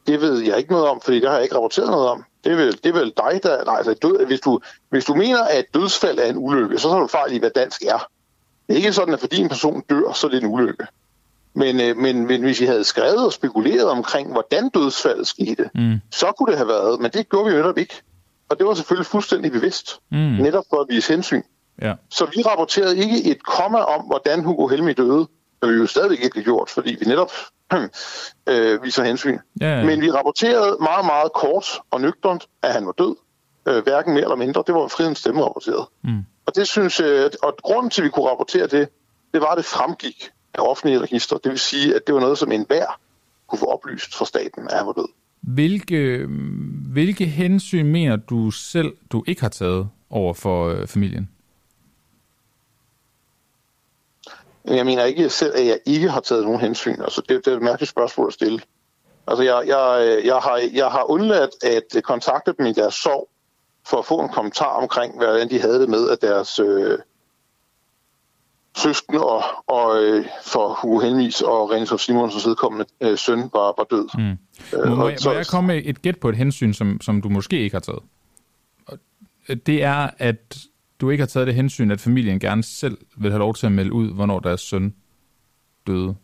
Det 0.07 0.21
ved 0.21 0.39
jeg 0.39 0.59
ikke 0.59 0.71
noget 0.73 0.87
om, 0.89 1.01
fordi 1.01 1.21
det 1.21 1.29
har 1.29 1.35
jeg 1.35 1.43
ikke 1.43 1.57
rapporteret 1.57 1.91
noget 1.91 2.09
om. 2.09 2.25
Det 2.45 2.53
er 2.53 2.57
vel, 2.57 2.73
det 2.73 2.87
er 2.87 2.93
vel 2.93 3.13
dig, 3.17 3.41
der... 3.43 3.65
Nej, 3.65 3.77
altså, 3.77 3.95
død, 3.95 4.27
hvis, 4.27 4.41
du, 4.41 4.61
hvis 4.89 5.05
du 5.05 5.15
mener, 5.15 5.45
at 5.45 5.65
dødsfald 5.75 6.19
er 6.19 6.25
en 6.27 6.37
ulykke, 6.39 6.79
så 6.79 6.89
tager 6.89 7.01
du 7.01 7.07
fejl 7.07 7.33
i, 7.33 7.39
hvad 7.39 7.51
dansk 7.51 7.83
er. 7.83 8.07
Det 8.67 8.73
er 8.73 8.77
ikke 8.77 8.93
sådan, 8.93 9.15
at 9.15 9.21
fordi 9.21 9.41
en 9.41 9.49
person 9.49 9.83
dør, 9.91 10.13
så 10.13 10.27
er 10.27 10.31
det 10.31 10.43
en 10.43 10.49
ulykke. 10.55 10.87
Men, 11.55 11.81
øh, 11.81 11.97
men, 11.97 12.27
men 12.27 12.43
hvis 12.43 12.61
I 12.61 12.65
havde 12.65 12.85
skrevet 12.85 13.27
og 13.27 13.33
spekuleret 13.33 13.85
omkring, 13.91 14.33
hvordan 14.33 14.69
dødsfaldet 14.69 15.27
skete, 15.27 15.71
Mm. 15.75 16.01
så 16.11 16.33
kunne 16.39 16.47
det 16.51 16.57
have 16.57 16.69
været, 16.69 17.01
men 17.01 17.11
det 17.11 17.29
gjorde 17.29 17.45
vi 17.45 17.51
jo 17.51 17.57
netop 17.57 17.79
ikke. 17.79 18.03
Og 18.49 18.59
det 18.59 18.67
var 18.67 18.75
selvfølgelig 18.75 19.07
fuldstændig 19.07 19.53
bevidst, 19.53 20.01
Mm. 20.11 20.17
netop 20.19 20.65
for 20.71 20.81
at 20.81 20.87
vise 20.91 21.13
hensyn. 21.13 21.43
Ja. 21.83 21.95
Så 22.11 22.25
vi 22.37 22.43
rapporterede 22.43 22.99
ikke 22.99 23.25
et 23.31 23.45
komma 23.45 23.79
om, 23.79 24.01
hvordan 24.05 24.45
Hugo 24.45 24.67
Helmi 24.67 24.93
døde, 24.93 25.27
som 25.63 25.73
vi 25.73 25.75
jo 25.79 25.87
stadigvæk 25.87 26.21
ikke 26.25 26.39
har 26.39 26.45
gjort, 26.45 26.71
fordi 26.71 26.97
vi 27.01 27.05
netop 27.07 27.33
øh, 28.49 28.83
viser 28.85 29.05
hensyn. 29.05 29.39
Ja, 29.61 29.79
ja. 29.79 29.85
Men 29.85 30.01
vi 30.01 30.11
rapporterede 30.11 30.77
meget, 30.81 31.07
meget 31.07 31.33
kort 31.33 31.67
og 31.91 32.01
nøgternt, 32.01 32.47
at 32.63 32.73
han 32.73 32.87
var 32.87 32.93
død. 32.93 33.17
Øh, 33.69 33.83
hverken 33.83 34.13
mere 34.15 34.23
eller 34.23 34.37
mindre. 34.37 34.63
Det 34.67 34.75
var 34.75 34.89
frihedens 34.89 35.19
stemme 35.19 35.43
rapporteret. 35.45 35.87
Mm. 36.05 36.19
Og 36.47 36.57
det 36.57 36.69
synes 36.69 37.01
jeg, 37.01 37.31
og 37.43 37.57
grunden 37.63 37.91
til, 37.91 38.01
at 38.01 38.05
vi 38.05 38.11
kunne 38.11 38.29
rapportere 38.29 38.67
det, 38.67 38.89
det 39.35 39.41
var, 39.41 39.47
at 39.51 39.57
det 39.57 39.65
fremgik 39.65 40.31
af 40.55 40.61
offentlige 40.61 40.99
register. 40.99 41.37
Det 41.37 41.51
vil 41.51 41.59
sige, 41.59 41.95
at 41.95 42.07
det 42.07 42.15
var 42.15 42.21
noget, 42.21 42.39
som 42.39 42.53
enhver 42.53 43.01
kunne 43.47 43.59
få 43.59 43.67
oplyst 43.67 44.15
fra 44.15 44.25
staten, 44.25 44.69
at 44.71 44.77
han 44.77 44.87
var 44.87 44.93
død. 44.93 45.09
Hvilke, 45.41 46.27
hvilke 46.93 47.27
hensyn 47.27 47.87
mener 47.87 48.17
du 48.17 48.51
selv, 48.51 48.93
du 49.13 49.25
ikke 49.27 49.41
har 49.41 49.49
taget 49.49 49.89
over 50.11 50.35
for 50.35 50.69
øh, 50.69 50.87
familien? 50.87 51.29
Jeg 54.65 54.87
mener 54.87 55.05
ikke 55.05 55.31
selv, 55.31 55.53
at 55.57 55.67
jeg 55.67 55.79
ikke 55.87 56.11
har 56.11 56.21
taget 56.21 56.45
nogen 56.45 56.61
hensyn. 56.61 57.03
Altså, 57.03 57.23
det, 57.29 57.45
det 57.45 57.53
er 57.53 57.57
et 57.57 57.63
mærkeligt 57.63 57.91
spørgsmål 57.91 58.27
at 58.27 58.33
stille. 58.33 58.61
Altså, 59.27 59.43
jeg, 59.43 59.63
jeg, 59.67 60.21
jeg, 60.25 60.37
har, 60.37 60.71
jeg 60.73 60.87
har 60.87 61.11
undladt 61.11 61.65
at 61.65 62.03
kontakte 62.03 62.55
dem 62.59 62.67
i 62.67 62.73
deres 62.73 62.95
sorg, 62.95 63.29
for 63.87 63.99
at 63.99 64.05
få 64.05 64.21
en 64.21 64.29
kommentar 64.29 64.81
omkring, 64.83 65.17
hvordan 65.17 65.51
de 65.51 65.61
havde 65.61 65.81
det 65.81 65.89
med, 65.89 66.11
at 66.11 66.23
deres 66.23 66.59
øh, 66.59 66.99
søsken 68.77 69.17
og, 69.17 69.43
og 69.67 70.03
øh, 70.03 70.27
for 70.45 70.79
Hugo 70.83 70.99
Helmis 70.99 71.41
og 71.41 71.75
René 71.75 71.97
Simonsens 71.97 72.47
vedkommende 72.47 72.87
øh, 73.01 73.19
søn 73.19 73.39
var, 73.39 73.75
var 73.79 73.87
død. 73.91 74.09
Mm. 74.19 74.79
Øh, 74.79 74.89
Må, 74.89 74.95
må, 74.95 75.05
og 75.05 75.11
jeg, 75.11 75.19
må 75.25 75.33
jeg 75.33 75.47
komme 75.47 75.67
med 75.67 75.83
et 75.85 76.03
gæt 76.03 76.19
på 76.19 76.29
et 76.29 76.37
hensyn, 76.37 76.73
som, 76.73 77.01
som 77.01 77.23
du 77.23 77.29
måske 77.29 77.61
ikke 77.61 77.75
har 77.75 77.81
taget? 77.81 78.03
Og 78.87 78.99
Det 79.67 79.83
er, 79.83 80.11
at 80.19 80.59
du 81.01 81.11
ikke 81.11 81.23
har 81.23 81.27
taget 81.27 81.47
det 81.47 81.55
hensyn, 81.55 81.91
at 81.91 82.01
familien 82.01 82.41
gerne 82.41 82.63
selv 82.63 82.99
vil 83.17 83.31
have 83.31 83.39
lov 83.39 83.55
til 83.55 83.67
at 83.67 83.73
melde 83.73 83.93
ud, 83.93 84.15
hvornår 84.15 84.41
deres 84.41 84.61
søn 84.61 84.95
døde. 85.87 86.15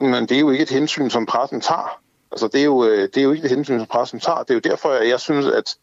Men 0.00 0.22
det 0.22 0.32
er 0.32 0.40
jo 0.40 0.50
ikke 0.50 0.62
et 0.62 0.70
hensyn, 0.70 1.10
som 1.10 1.26
pressen 1.26 1.60
tager. 1.60 2.00
Altså, 2.32 2.48
det 2.48 2.60
er 2.60 2.64
jo, 2.64 2.84
øh, 2.84 3.02
det 3.02 3.16
er 3.16 3.22
jo 3.22 3.32
ikke 3.32 3.44
et 3.44 3.50
hensyn, 3.50 3.78
som 3.78 3.86
pressen 3.86 4.20
tager. 4.20 4.38
Det 4.38 4.50
er 4.50 4.54
jo 4.54 4.60
derfor, 4.60 4.88
at 4.88 5.08
jeg 5.08 5.20
synes, 5.20 5.46
at, 5.46 5.76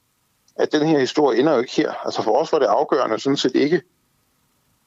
at 0.55 0.71
den 0.71 0.87
her 0.87 0.99
historie 0.99 1.39
ender 1.39 1.53
jo 1.53 1.59
ikke 1.59 1.73
her. 1.75 1.91
Altså, 2.05 2.21
for 2.21 2.41
os 2.41 2.51
var 2.51 2.59
det 2.59 2.65
afgørende 2.65 3.19
sådan 3.19 3.37
set 3.37 3.55
ikke. 3.55 3.81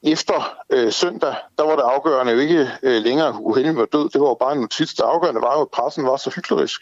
Efter 0.05 0.55
øh, 0.69 0.91
søndag, 0.91 1.35
der 1.57 1.63
var 1.63 1.75
det 1.75 1.83
afgørende 1.83 2.33
jo 2.33 2.39
ikke 2.39 2.69
øh, 2.83 3.03
længere, 3.03 3.53
Helmi 3.55 3.75
var 3.75 3.85
død. 3.85 4.09
Det 4.09 4.21
var 4.21 4.27
jo 4.27 4.33
bare 4.33 4.53
en 4.53 4.59
notits. 4.59 4.93
Det 4.93 5.03
afgørende 5.03 5.41
var 5.41 5.55
jo, 5.57 5.61
at 5.61 5.69
pressen 5.69 6.05
var 6.05 6.17
så 6.17 6.31
hyklerisk. 6.35 6.81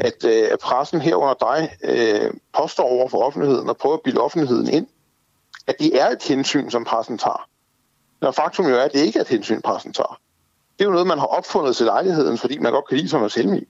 At, 0.00 0.24
øh, 0.24 0.48
at 0.52 0.58
pressen 0.58 1.00
herunder 1.00 1.34
dig 1.40 1.76
øh, 1.84 2.30
påstår 2.52 2.88
over 2.88 3.08
for 3.08 3.18
offentligheden 3.18 3.68
og 3.68 3.76
prøver 3.76 3.96
at 3.96 4.02
bilde 4.02 4.20
offentligheden 4.20 4.68
ind, 4.68 4.86
at 5.66 5.78
det 5.78 6.00
er 6.02 6.08
et 6.08 6.22
hensyn, 6.22 6.70
som 6.70 6.84
pressen 6.84 7.18
tager. 7.18 7.48
Når 8.20 8.30
faktum 8.30 8.66
jo 8.66 8.74
er, 8.74 8.82
at 8.82 8.92
det 8.92 9.00
ikke 9.00 9.18
er 9.18 9.22
et 9.22 9.28
hensyn, 9.28 9.60
pressen 9.60 9.92
tager 9.92 10.20
det 10.78 10.84
er 10.84 10.88
jo 10.88 10.92
noget, 10.92 11.06
man 11.06 11.18
har 11.18 11.26
opfundet 11.26 11.76
til 11.76 11.86
lejligheden, 11.86 12.38
fordi 12.38 12.58
man 12.58 12.72
godt 12.72 12.88
kan 12.88 12.96
lide 12.96 13.08
Thomas 13.08 13.34
Helmi. 13.34 13.68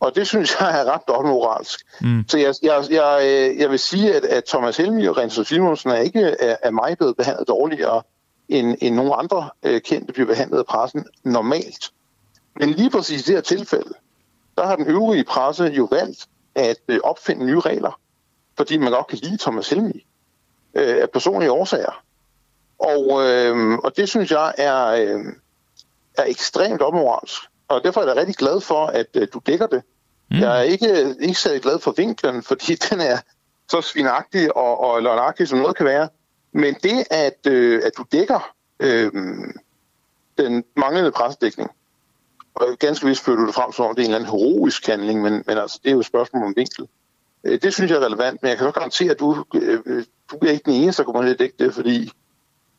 Og 0.00 0.14
det 0.14 0.26
synes 0.26 0.56
jeg 0.60 0.80
er 0.80 0.84
ret 0.84 1.00
dobbeltmoralsk. 1.08 1.80
Mm. 2.00 2.24
Så 2.28 2.38
jeg, 2.38 2.54
jeg, 2.62 2.84
jeg, 2.90 3.20
øh, 3.22 3.58
jeg 3.60 3.70
vil 3.70 3.78
sige, 3.78 4.14
at, 4.14 4.24
at 4.24 4.44
Thomas 4.44 4.76
Helmi 4.76 5.06
og 5.06 5.18
Renzo 5.18 5.44
Simonsen 5.44 5.90
er 5.90 5.96
ikke 5.96 6.20
er, 6.20 6.56
er 6.62 6.70
mig 6.70 6.96
blevet 6.96 7.16
behandlet 7.16 7.48
dårligere, 7.48 8.02
end, 8.48 8.76
end 8.80 8.94
nogle 8.94 9.14
andre 9.14 9.50
øh, 9.62 9.80
kendte 9.80 10.12
bliver 10.12 10.26
behandlet 10.26 10.58
af 10.58 10.66
pressen 10.66 11.04
normalt. 11.24 11.90
Men 12.56 12.70
lige 12.70 12.90
præcis 12.90 13.20
i 13.20 13.24
det 13.24 13.34
her 13.34 13.42
tilfælde, 13.42 13.94
der 14.56 14.66
har 14.66 14.76
den 14.76 14.86
øvrige 14.86 15.24
presse 15.24 15.64
jo 15.64 15.88
valgt 15.90 16.26
at 16.54 16.76
øh, 16.88 17.00
opfinde 17.04 17.46
nye 17.46 17.60
regler, 17.60 18.00
fordi 18.56 18.76
man 18.76 18.92
godt 18.92 19.06
kan 19.06 19.18
lide 19.22 19.38
Thomas 19.38 19.68
Helmi 19.68 20.06
øh, 20.74 21.02
af 21.02 21.10
personlige 21.10 21.52
årsager. 21.52 22.02
Og, 22.78 23.30
øh, 23.30 23.78
og 23.78 23.96
det 23.96 24.08
synes 24.08 24.30
jeg 24.30 24.54
er, 24.58 24.86
øh, 24.86 25.24
er 26.18 26.24
ekstremt 26.24 26.82
omoralsk. 26.82 27.42
Og 27.74 27.84
derfor 27.84 28.00
er 28.00 28.06
jeg 28.06 28.16
rigtig 28.16 28.36
glad 28.36 28.60
for, 28.60 28.86
at 28.86 29.06
øh, 29.14 29.28
du 29.32 29.40
dækker 29.46 29.66
det. 29.66 29.82
Mm. 30.30 30.36
Jeg 30.36 30.58
er 30.58 30.62
ikke, 30.62 31.14
ikke 31.20 31.40
særlig 31.40 31.62
glad 31.62 31.78
for 31.78 31.94
vinklen, 31.96 32.42
fordi 32.50 32.74
den 32.74 33.00
er 33.00 33.18
så 33.68 33.80
svinagtig 33.80 34.56
og, 34.56 34.80
og 34.80 35.02
løgnagtig, 35.02 35.48
som 35.48 35.58
noget 35.58 35.76
kan 35.76 35.86
være. 35.86 36.08
Men 36.52 36.74
det, 36.82 37.04
at, 37.10 37.46
øh, 37.46 37.82
at 37.84 37.92
du 37.96 38.04
dækker 38.12 38.54
øh, 38.80 39.12
den 40.38 40.64
manglende 40.76 41.10
pressedækning, 41.10 41.70
og 42.54 42.66
ganske 42.78 43.06
vist 43.06 43.24
fører 43.24 43.36
du 43.36 43.46
det 43.46 43.54
frem 43.54 43.72
som 43.72 43.84
om 43.86 43.94
det 43.94 44.02
er 44.02 44.06
en 44.06 44.14
eller 44.14 44.28
anden 44.28 44.40
heroisk 44.40 44.86
handling, 44.86 45.22
men, 45.22 45.44
men 45.46 45.58
altså, 45.58 45.80
det 45.82 45.88
er 45.88 45.92
jo 45.92 46.00
et 46.00 46.06
spørgsmål 46.06 46.42
om 46.42 46.54
vinkel. 46.56 46.88
Øh, 47.44 47.62
det 47.62 47.74
synes 47.74 47.90
jeg 47.90 47.96
er 47.96 48.06
relevant, 48.06 48.42
men 48.42 48.48
jeg 48.48 48.58
kan 48.58 48.66
også 48.66 48.78
garantere, 48.78 49.10
at 49.10 49.20
du, 49.20 49.44
øh, 49.54 50.04
du 50.30 50.36
er 50.42 50.50
ikke 50.50 50.64
den 50.64 50.82
eneste, 50.82 51.02
der 51.02 51.06
kommer 51.06 51.22
til 51.22 51.32
at 51.32 51.38
dække 51.38 51.56
det, 51.58 51.74
fordi 51.74 52.12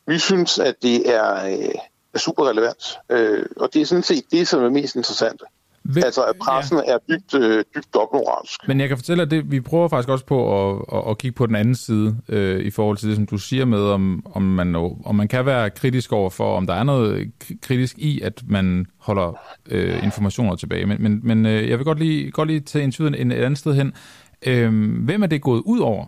vi 0.06 0.18
synes, 0.18 0.58
at 0.58 0.82
det 0.82 1.14
er, 1.14 1.46
øh, 1.46 1.74
er 2.16 2.20
super 2.20 2.48
relevant. 2.48 2.98
Øh, 3.10 3.46
og 3.56 3.68
det 3.72 3.82
er 3.82 3.86
sådan 3.86 4.02
set 4.02 4.24
det, 4.32 4.48
som 4.48 4.62
er 4.62 4.70
mest 4.70 4.96
interessant. 4.96 5.42
Hvem, 5.82 6.02
altså, 6.04 6.22
at 6.22 6.34
pressen 6.42 6.78
ja. 6.86 6.92
er 6.92 6.98
dybt, 7.08 7.34
øh, 7.34 7.64
dybt 7.76 7.94
dobbeltmoralsk. 7.94 8.68
Men 8.68 8.80
jeg 8.80 8.88
kan 8.88 8.98
fortælle, 8.98 9.22
at 9.22 9.30
det, 9.30 9.50
vi 9.50 9.60
prøver 9.60 9.88
faktisk 9.88 10.08
også 10.08 10.24
på 10.24 10.70
at, 10.70 10.84
at, 10.92 11.10
at 11.10 11.18
kigge 11.18 11.34
på 11.34 11.46
den 11.46 11.56
anden 11.56 11.74
side, 11.74 12.16
øh, 12.28 12.60
i 12.60 12.70
forhold 12.70 12.96
til 12.96 13.08
det, 13.08 13.16
som 13.16 13.26
du 13.26 13.38
siger 13.38 13.64
med, 13.64 13.80
om, 13.80 14.26
om, 14.34 14.42
man, 14.42 14.74
om 15.04 15.14
man 15.14 15.28
kan 15.28 15.46
være 15.46 15.70
kritisk 15.70 16.12
over 16.12 16.30
for, 16.30 16.56
om 16.56 16.66
der 16.66 16.74
er 16.74 16.82
noget 16.82 17.32
kritisk 17.62 17.98
i, 17.98 18.20
at 18.20 18.42
man 18.48 18.86
holder 18.98 19.38
øh, 19.66 20.04
informationer 20.04 20.56
tilbage. 20.56 20.86
Men, 20.86 21.02
men, 21.02 21.20
men 21.22 21.46
øh, 21.46 21.68
jeg 21.70 21.78
vil 21.78 21.84
godt 21.84 21.98
lige, 21.98 22.30
godt 22.30 22.48
lige 22.48 22.60
tage 22.60 22.84
interviewet 22.84 23.20
en, 23.20 23.32
et 23.32 23.44
andet 23.44 23.58
sted 23.58 23.74
hen. 23.74 23.92
Øh, 24.46 25.02
hvem 25.04 25.22
er 25.22 25.26
det 25.26 25.42
gået 25.42 25.62
ud 25.66 25.78
over, 25.78 26.06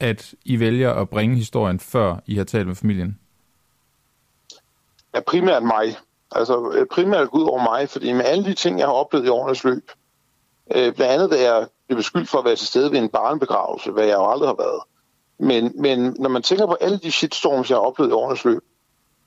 at 0.00 0.34
I 0.44 0.60
vælger 0.60 0.92
at 0.92 1.08
bringe 1.08 1.36
historien, 1.36 1.80
før 1.80 2.16
I 2.26 2.36
har 2.36 2.44
talt 2.44 2.66
med 2.66 2.74
familien? 2.74 3.18
Ja, 5.14 5.20
primært 5.20 5.62
mig. 5.62 5.96
Altså 6.32 6.72
øh, 6.74 6.86
primært 6.86 7.28
ud 7.32 7.42
over 7.42 7.62
mig, 7.62 7.88
fordi 7.88 8.12
med 8.12 8.24
alle 8.24 8.44
de 8.44 8.54
ting, 8.54 8.78
jeg 8.78 8.86
har 8.86 8.92
oplevet 8.92 9.26
i 9.26 9.28
årenes 9.28 9.64
løb, 9.64 9.90
øh, 10.74 10.94
blandt 10.94 11.12
andet 11.12 11.30
da 11.30 11.42
jeg 11.42 11.66
blev 11.86 11.96
beskyldt 11.96 12.28
for 12.28 12.38
at 12.38 12.44
være 12.44 12.56
til 12.56 12.66
stede 12.66 12.92
ved 12.92 12.98
en 12.98 13.08
barnebegravelse, 13.08 13.90
hvad 13.90 14.04
jeg 14.04 14.14
jo 14.14 14.30
aldrig 14.30 14.48
har 14.48 14.56
været. 14.58 14.82
Men, 15.38 15.72
men 15.82 16.16
når 16.18 16.28
man 16.28 16.42
tænker 16.42 16.66
på 16.66 16.76
alle 16.80 16.98
de 16.98 17.12
shitstorms, 17.12 17.70
jeg 17.70 17.76
har 17.76 17.82
oplevet 17.82 18.10
i 18.10 18.12
årenes 18.12 18.44
løb, 18.44 18.62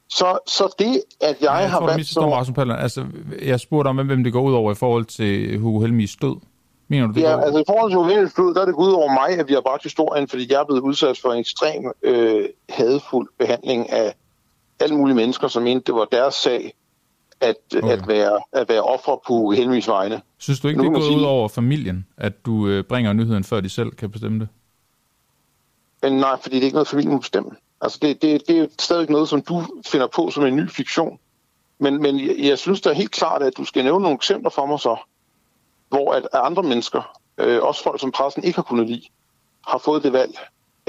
så, 0.10 0.38
så 0.48 0.76
det, 0.80 1.04
at 1.22 1.42
jeg, 1.42 1.50
jeg 1.62 1.72
har 1.72 1.86
valgt... 1.86 2.08
Som... 2.08 2.72
Altså, 2.72 3.06
jeg 3.42 3.60
spurgte 3.60 3.88
om, 3.88 3.96
hvem 3.96 4.24
det 4.24 4.34
går 4.34 4.42
ud 4.42 4.54
over 4.54 4.72
i 4.72 4.76
forhold 4.76 5.06
til 5.06 5.60
Hugo 5.60 5.80
Helmis 5.80 6.16
død. 6.22 6.36
Mener 6.88 7.08
du, 7.08 7.14
det 7.14 7.22
ja, 7.22 7.42
altså 7.42 7.60
i 7.60 7.64
forhold 7.68 7.92
til 7.92 7.98
Hugo 7.98 8.10
Helmis 8.10 8.34
død, 8.34 8.54
der 8.56 8.62
er 8.62 8.66
det 8.66 8.76
gået 8.76 8.88
ud 8.88 8.94
over 8.94 9.14
mig, 9.14 9.40
at 9.40 9.48
vi 9.48 9.54
har 9.54 9.62
bragt 9.62 9.84
historien, 9.84 10.28
fordi 10.28 10.52
jeg 10.52 10.60
er 10.60 10.66
blevet 10.66 10.82
udsat 10.82 11.18
for 11.18 11.32
en 11.34 11.40
ekstrem 11.40 11.92
øh, 12.02 12.46
hadfuld 12.70 13.30
behandling 13.40 13.90
af 13.90 14.16
alle 14.82 14.96
mulige 14.96 15.16
mennesker, 15.16 15.48
som 15.48 15.64
mente, 15.64 15.84
det 15.86 15.96
var 15.96 16.06
deres 16.06 16.36
sag 16.36 16.74
at, 17.42 17.56
okay. 17.78 17.90
at, 17.90 18.08
være, 18.08 18.40
at 18.52 18.70
være 18.70 18.82
offer 18.82 19.22
på 19.28 19.52
Henrys 19.52 19.88
vegne. 19.88 20.22
Synes 20.38 20.60
du 20.60 20.68
ikke, 20.68 20.82
det 20.82 20.88
er 20.88 20.92
gået 20.92 21.04
sige, 21.04 21.18
ud 21.18 21.24
over 21.24 21.48
familien, 21.48 22.08
at 22.18 22.46
du 22.46 22.68
øh, 22.68 22.84
bringer 22.84 23.14
nyheden, 23.14 23.44
før 23.44 23.62
de 23.62 23.70
selv 23.70 23.92
kan 23.92 24.12
bestemme 24.12 24.40
det? 24.40 24.48
Men 26.04 26.14
nej, 26.14 26.38
fordi 26.42 26.56
det 26.56 26.62
er 26.62 26.66
ikke 26.66 26.76
noget, 26.76 26.88
familien 26.88 27.14
må 27.14 27.20
bestemme. 27.20 27.52
Altså, 27.82 28.00
det, 28.02 28.22
det, 28.22 28.48
det 28.48 28.60
er 28.60 28.68
stadig 28.80 29.10
noget, 29.10 29.30
som 29.30 29.42
du 29.42 29.64
finder 29.88 30.08
på 30.08 30.30
som 30.30 30.46
en 30.46 30.56
ny 30.56 30.70
fiktion. 30.70 31.20
Men, 31.80 32.02
men 32.02 32.20
jeg, 32.20 32.36
jeg 32.40 32.58
synes 32.58 32.82
da 32.82 32.94
helt 32.94 33.12
klart, 33.12 33.44
at 33.44 33.58
du 33.58 33.66
skal 33.66 33.84
nævne 33.84 34.02
nogle 34.02 34.16
eksempler 34.16 34.50
for 34.50 34.66
mig 34.66 34.80
så, 34.80 34.98
hvor 35.90 36.14
at, 36.14 36.28
at 36.34 36.40
andre 36.44 36.64
mennesker, 36.64 37.20
øh, 37.38 37.64
også 37.64 37.84
folk, 37.84 38.02
som 38.02 38.12
pressen 38.12 38.44
ikke 38.44 38.56
har 38.56 38.64
kunnet 38.64 38.88
lide, 38.88 39.04
har 39.68 39.78
fået 39.78 40.04
det 40.04 40.14
valg, 40.14 40.38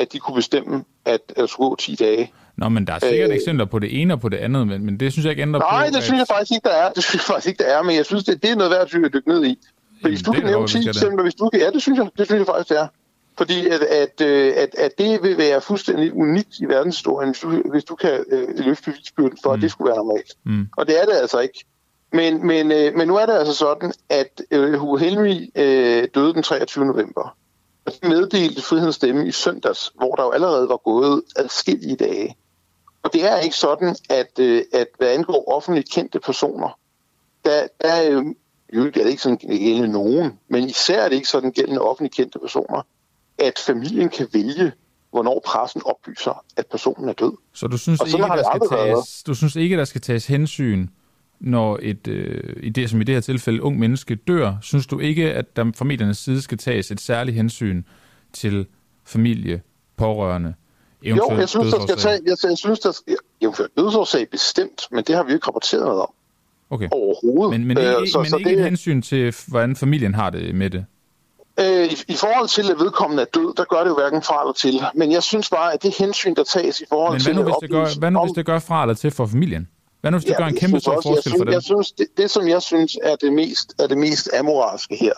at 0.03 0.13
de 0.13 0.19
kunne 0.19 0.35
bestemme, 0.35 0.85
at 1.05 1.21
der 1.37 1.47
skulle 1.47 1.69
gå 1.69 1.77
10 1.77 1.95
dage. 1.95 2.33
Nå, 2.57 2.69
men 2.69 2.87
der 2.87 2.93
er 2.93 2.99
sikkert 2.99 3.31
øh, 3.31 3.37
eksempler 3.37 3.65
på 3.65 3.79
det 3.79 4.01
ene 4.01 4.15
og 4.15 4.21
på 4.21 4.29
det 4.29 4.37
andet, 4.37 4.67
men, 4.67 4.85
men 4.85 5.01
det 5.01 5.13
synes 5.13 5.25
jeg 5.25 5.31
ikke 5.31 5.43
ændrer 5.43 5.61
nej, 5.61 5.71
på. 5.71 5.77
Nej, 5.77 5.91
det 5.91 6.03
synes 6.03 6.19
jeg 6.19 6.27
faktisk 6.27 6.53
ikke, 6.53 6.69
der 6.69 6.75
er. 6.75 6.93
Det 6.97 7.05
synes 7.05 7.15
jeg 7.15 7.35
faktisk 7.35 7.49
ikke, 7.49 7.65
der 7.65 7.71
er, 7.79 7.83
men 7.83 7.97
jeg 7.97 8.07
synes, 8.07 8.25
det, 8.25 8.43
det 8.43 8.51
er 8.51 8.57
noget 8.57 8.71
værd 8.71 9.05
at 9.05 9.13
dykke 9.13 9.29
ned 9.29 9.45
i. 9.45 9.59
Hvis 10.03 10.23
du 10.23 10.33
kan 10.33 10.45
nævne 10.45 10.69
10 10.69 10.89
eksempler, 10.89 11.23
hvis 11.23 11.35
du 11.35 11.49
kan, 11.49 11.61
ja, 11.61 11.71
det 11.71 11.83
synes 11.83 11.99
jeg, 11.99 12.09
det 12.19 12.27
synes 12.27 12.39
jeg 12.39 12.47
faktisk, 12.47 12.69
det 12.69 12.79
er. 12.79 12.87
Fordi 13.39 13.67
at, 13.67 13.81
at, 13.81 14.21
øh, 14.21 14.53
at, 14.57 14.75
at 14.79 14.99
det 14.99 15.23
vil 15.23 15.39
være 15.39 15.61
fuldstændig 15.61 16.15
unikt 16.15 16.59
i 16.59 16.65
verdenshistorien, 16.65 17.29
hvis 17.31 17.39
du, 17.39 17.63
hvis 17.71 17.85
du 17.85 17.95
kan 17.95 18.25
øh, 18.31 18.49
løfte 18.67 18.91
bevisbyrden 18.91 19.39
for, 19.43 19.51
mm. 19.51 19.55
at 19.55 19.63
det 19.63 19.71
skulle 19.71 19.89
være 19.89 19.97
normalt. 19.97 20.33
Mm. 20.45 20.69
Og 20.77 20.87
det 20.87 21.01
er 21.01 21.05
det 21.05 21.13
altså 21.13 21.41
ikke. 21.41 21.65
Men, 22.13 22.47
men, 22.47 22.73
øh, 22.73 22.95
men 22.97 23.09
nu 23.09 23.17
er 23.17 23.27
det 23.27 23.33
altså 23.33 23.55
sådan, 23.55 23.93
at 24.09 24.43
øh, 24.51 24.75
Hugo 24.75 24.97
Henry 24.97 25.51
øh, 25.57 26.09
døde 26.15 26.35
den 26.35 26.43
23. 26.43 26.85
november. 26.85 27.37
Og 27.85 27.93
de 28.03 28.09
meddelte 28.09 28.63
Frihedens 28.63 28.97
Stemme 28.97 29.29
i 29.29 29.33
søndags, 29.33 29.93
hvor 29.95 30.15
der 30.15 30.23
jo 30.23 30.31
allerede 30.31 30.69
var 30.69 30.77
gået 30.77 31.23
adskillige 31.37 31.97
dage. 31.97 32.37
Og 33.03 33.13
det 33.13 33.25
er 33.25 33.39
ikke 33.39 33.57
sådan, 33.57 33.97
at, 34.11 34.39
øh, 34.39 34.63
at 34.73 34.87
hvad 34.99 35.15
angår 35.15 35.53
offentligt 35.57 35.91
kendte 35.91 36.21
personer, 36.21 36.79
der, 37.45 37.67
der 37.81 37.89
er 37.89 38.11
jo 38.11 38.35
er 38.87 38.91
det 38.91 39.07
ikke 39.07 39.23
sådan 39.23 39.37
gældende 39.37 39.89
nogen, 39.89 40.39
men 40.49 40.65
især 40.69 41.03
er 41.03 41.09
det 41.09 41.17
ikke 41.17 41.29
sådan 41.29 41.53
gældende 41.53 41.81
offentligt 41.81 42.15
kendte 42.15 42.39
personer, 42.39 42.83
at 43.39 43.59
familien 43.59 44.09
kan 44.09 44.29
vælge, 44.33 44.73
hvornår 45.11 45.43
pressen 45.47 45.83
oplyser, 45.85 46.45
at 46.57 46.67
personen 46.67 47.09
er 47.09 47.13
død. 47.13 47.33
Så 47.53 47.67
du 47.67 47.79
synes, 47.79 48.01
ikke, 48.07 48.19
der 48.19 48.45
skal 48.55 48.69
tages, 48.79 49.23
du 49.23 49.35
synes 49.35 49.57
ikke, 49.57 49.77
der 49.77 49.85
skal 49.85 50.01
tages 50.01 50.27
hensyn, 50.27 50.89
når 51.43 51.79
et, 51.83 52.09
øh, 52.09 52.57
i 52.63 52.71
det, 52.71 52.91
som 52.91 53.01
i 53.01 53.05
det 53.05 53.15
her 53.15 53.21
tilfælde, 53.21 53.63
ung 53.63 53.79
menneske 53.79 54.15
dør? 54.15 54.55
Synes 54.63 54.87
du 54.87 54.99
ikke, 54.99 55.35
at 55.35 55.57
der 55.57 55.73
fra 55.77 55.85
mediernes 55.85 56.19
side 56.19 56.43
skal 56.43 56.59
tages 56.59 56.91
et 56.91 57.01
særligt 57.01 57.37
hensyn 57.37 57.83
til 58.33 58.67
familie, 59.05 59.63
pårørende, 59.97 60.55
jo, 61.05 61.37
jeg 61.39 61.49
synes, 61.49 61.75
der 61.75 61.81
skal 61.81 61.97
tage, 61.97 62.21
jeg, 62.27 62.37
jeg 62.45 62.59
synes, 62.59 62.81
der 62.81 62.93
skal, 62.93 63.17
eventuelt 63.41 63.77
dødsårsag 63.77 64.31
bestemt, 64.31 64.89
men 64.91 65.05
det 65.05 65.15
har 65.15 65.23
vi 65.23 65.33
ikke 65.33 65.47
rapporteret 65.47 65.85
noget 65.85 66.01
om. 66.01 66.09
Okay. 66.71 66.89
Overhovedet. 66.91 67.61
Men, 67.61 67.69
men 67.69 67.79
ikke, 67.79 68.01
øh, 68.01 68.09
så, 68.09 68.19
men 68.19 68.31
så 68.31 68.37
ikke 68.37 68.51
det, 68.51 68.59
et 68.59 68.65
hensyn 68.65 69.03
til, 69.03 69.35
hvordan 69.49 69.77
familien 69.77 70.15
har 70.15 70.31
det 70.31 70.55
med 70.55 70.71
det? 70.71 70.85
Øh, 71.61 71.87
i, 71.87 71.97
I 72.09 72.15
forhold 72.15 72.49
til, 72.49 72.71
at 72.71 72.79
vedkommende 72.79 73.23
er 73.23 73.27
død, 73.35 73.55
der 73.57 73.65
gør 73.65 73.81
det 73.81 73.91
jo 73.91 73.95
hverken 73.95 74.23
fra 74.23 74.41
eller 74.41 74.53
til. 74.53 74.81
Men 74.95 75.13
jeg 75.13 75.23
synes 75.23 75.51
bare, 75.51 75.75
at 75.75 75.83
det 75.83 75.95
hensyn, 75.99 76.35
der 76.35 76.45
tages 76.45 76.81
i 76.81 76.85
forhold 76.89 77.21
til... 77.21 77.35
Men 77.35 77.37
hvad 77.37 77.45
nu, 77.45 77.51
hvis, 77.51 77.61
det 77.61 77.71
gør, 77.71 77.99
hvad 77.99 78.11
nu, 78.11 78.21
hvis 78.21 78.33
det 78.33 78.47
gør 78.47 78.59
fra 78.59 78.83
eller 78.83 78.95
til 78.95 79.11
for 79.11 79.27
familien? 79.27 79.69
Hvad 80.03 80.11
nu, 80.11 80.19
hvis 80.19 80.25
det 80.25 80.33
ja, 80.33 80.39
gør 80.39 80.45
en 80.45 80.57
kæmpe 80.57 80.81
stor 80.81 81.01
forskel 81.01 81.23
synes, 81.23 81.41
for 81.41 81.45
dem? 81.45 81.53
Jeg 81.53 81.63
synes, 81.63 81.93
det, 81.93 82.07
det, 82.17 82.31
som 82.31 82.49
jeg 82.49 82.63
synes 82.63 82.99
er 83.03 83.17
det 83.17 83.33
mest, 83.33 83.75
er 83.79 83.87
det 83.87 83.99
mest 83.99 84.29
amoralske 84.35 84.97
her, 84.97 85.15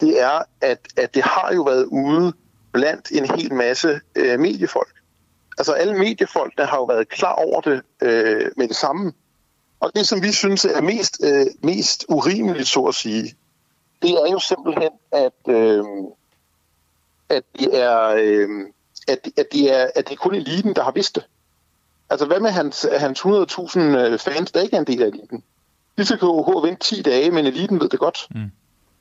det 0.00 0.20
er, 0.20 0.42
at, 0.60 0.78
at 0.96 1.14
det 1.14 1.22
har 1.22 1.52
jo 1.54 1.62
været 1.62 1.84
ude 1.84 2.32
blandt 2.72 3.10
en 3.10 3.24
hel 3.36 3.54
masse 3.54 4.00
øh, 4.14 4.40
mediefolk. 4.40 4.94
Altså 5.58 5.72
alle 5.72 5.98
mediefolkene 5.98 6.66
har 6.66 6.76
jo 6.76 6.84
været 6.84 7.08
klar 7.08 7.32
over 7.32 7.60
det 7.60 7.82
øh, 8.02 8.50
med 8.56 8.68
det 8.68 8.76
samme. 8.76 9.12
Og 9.80 9.90
det, 9.94 10.08
som 10.08 10.22
vi 10.22 10.32
synes 10.32 10.64
er 10.64 10.80
mest, 10.80 11.20
øh, 11.24 11.46
mest 11.62 12.04
urimeligt, 12.08 12.68
så 12.68 12.80
at 12.80 12.94
sige, 12.94 13.34
det 14.02 14.10
er 14.10 14.32
jo 14.32 14.38
simpelthen, 14.38 14.90
at, 15.12 15.54
øh, 15.54 15.84
at, 17.28 17.42
det 17.58 17.82
er, 17.82 18.14
øh, 18.18 18.48
at, 19.08 19.28
at, 19.36 19.46
det 19.52 19.80
er, 19.80 19.90
at 19.94 20.08
det 20.08 20.12
er 20.12 20.16
kun 20.16 20.34
eliten, 20.34 20.74
der 20.74 20.82
har 20.82 20.92
vidst 20.92 21.14
det. 21.14 21.24
Altså 22.14 22.26
hvad 22.26 22.40
med 22.40 22.50
hans, 22.50 22.86
hans 22.98 23.20
100.000 23.20 23.80
øh, 23.80 24.18
fans, 24.18 24.52
der 24.52 24.60
ikke 24.60 24.76
er 24.76 24.80
en 24.80 24.86
del 24.86 25.02
af 25.02 25.06
eliten? 25.06 25.42
De 25.98 26.04
skal 26.04 26.18
jo 26.22 26.60
vente 26.64 26.80
10 26.80 27.02
dage, 27.02 27.30
men 27.30 27.46
eliten 27.46 27.80
ved 27.80 27.88
det 27.88 27.98
godt. 27.98 28.26
Mm. 28.30 28.50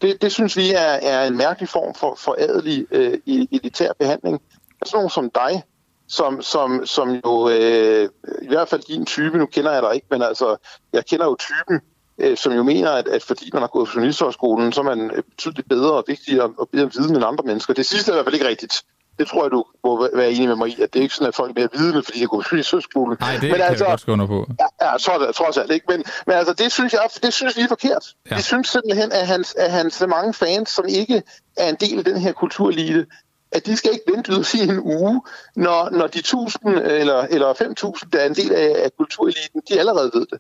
Det, 0.02 0.22
det 0.22 0.32
synes 0.32 0.58
vi 0.58 0.72
er, 0.72 1.00
er 1.02 1.28
en 1.28 1.38
mærkelig 1.38 1.70
form 1.70 1.96
for, 1.96 2.16
for 2.16 2.36
adelig 2.40 2.88
øh, 2.92 3.18
elitær 3.28 3.92
behandling. 4.00 4.42
Altså 4.82 4.96
nogen 4.96 5.10
som 5.10 5.30
dig, 5.30 5.64
som, 6.08 6.42
som, 6.42 6.86
som 6.86 7.10
jo 7.10 7.50
øh, 7.50 8.10
i 8.42 8.48
hvert 8.48 8.70
fald 8.70 8.82
din 8.82 9.06
type, 9.06 9.38
nu 9.38 9.46
kender 9.46 9.72
jeg 9.72 9.82
dig 9.82 9.96
ikke, 9.96 10.08
men 10.10 10.22
altså, 10.22 10.58
jeg 10.94 11.06
kender 11.06 11.26
jo 11.26 11.36
typen, 11.40 11.82
øh, 12.18 12.38
som 12.38 12.54
jo 12.54 12.64
mener, 12.64 12.92
at, 12.92 13.08
at 13.08 13.24
fordi 13.24 13.50
man 13.54 13.62
har 13.62 13.68
gået 13.68 13.88
på 13.88 13.92
journalisthøjskolen, 13.96 14.72
så 14.72 14.82
er 14.82 14.96
man 14.96 15.12
øh, 15.12 15.24
betydeligt 15.24 15.70
bedre 15.70 15.94
og 15.94 16.04
vigtigere 16.08 16.54
og 16.58 16.70
bedre 16.70 16.92
viden 16.94 17.16
end 17.16 17.26
andre 17.26 17.44
mennesker. 17.46 17.74
Det 17.74 17.86
sidste 17.86 18.12
er 18.12 18.14
i 18.14 18.16
hvert 18.16 18.26
fald 18.26 18.36
ikke 18.36 18.48
rigtigt. 18.48 18.84
Det 19.20 19.28
tror 19.28 19.44
jeg, 19.44 19.52
du 19.52 19.66
må 19.84 20.10
være 20.14 20.32
enig 20.32 20.48
med 20.48 20.56
mig 20.56 20.70
i, 20.70 20.82
at 20.82 20.94
det 20.94 21.00
er 21.00 21.04
ikke 21.04 21.16
sådan, 21.16 21.28
at 21.28 21.36
folk 21.36 21.50
er 21.50 21.62
mere 21.62 21.70
vidende, 21.74 22.04
fordi 22.04 22.20
de 22.20 22.28
går 22.28 22.38
på 22.38 22.44
journalisthøjskolen. 22.52 23.18
Nej, 23.20 23.34
det 23.34 23.42
men 23.42 23.52
kan 23.52 23.62
altså, 23.62 23.86
jeg 23.86 23.92
godt 23.92 24.02
skrive 24.02 24.28
på. 24.28 24.48
Ja, 24.60 24.92
ja 24.92 24.98
trods, 24.98 25.36
trods 25.36 25.58
alt 25.58 25.72
ikke. 25.72 25.86
Men, 25.90 26.04
men 26.28 26.36
altså, 26.36 26.54
det 26.54 26.72
synes 26.72 26.94
jeg, 26.94 27.02
det 27.24 27.34
synes 27.34 27.58
er 27.58 27.68
forkert. 27.68 28.06
Ja. 28.32 28.36
Det 28.36 28.44
synes 28.44 28.68
simpelthen, 28.68 29.12
at 29.12 29.28
hans, 29.28 29.56
at 29.58 29.72
hans 29.72 30.04
mange 30.08 30.34
fans, 30.34 30.70
som 30.70 30.86
ikke 30.90 31.24
er 31.58 31.70
en 31.70 31.76
del 31.76 31.98
af 31.98 32.06
den 32.06 32.18
her 32.18 32.32
kulturelite, 32.32 33.06
at 33.52 33.66
de 33.66 33.78
skal 33.78 33.92
ikke 33.94 34.12
vente 34.16 34.32
ud 34.32 34.56
i 34.56 34.70
en 34.70 34.80
uge, 34.80 35.22
når, 35.56 35.90
når 35.90 36.08
de 36.08 36.20
1000 36.20 36.78
eller, 36.78 37.22
eller 37.22 37.54
5.000, 37.54 38.10
der 38.14 38.20
er 38.20 38.26
en 38.26 38.36
del 38.36 38.52
af, 38.52 38.84
af 38.84 38.92
kultureliten, 38.98 39.62
de 39.70 39.80
allerede 39.80 40.12
ved 40.14 40.26
det. 40.32 40.40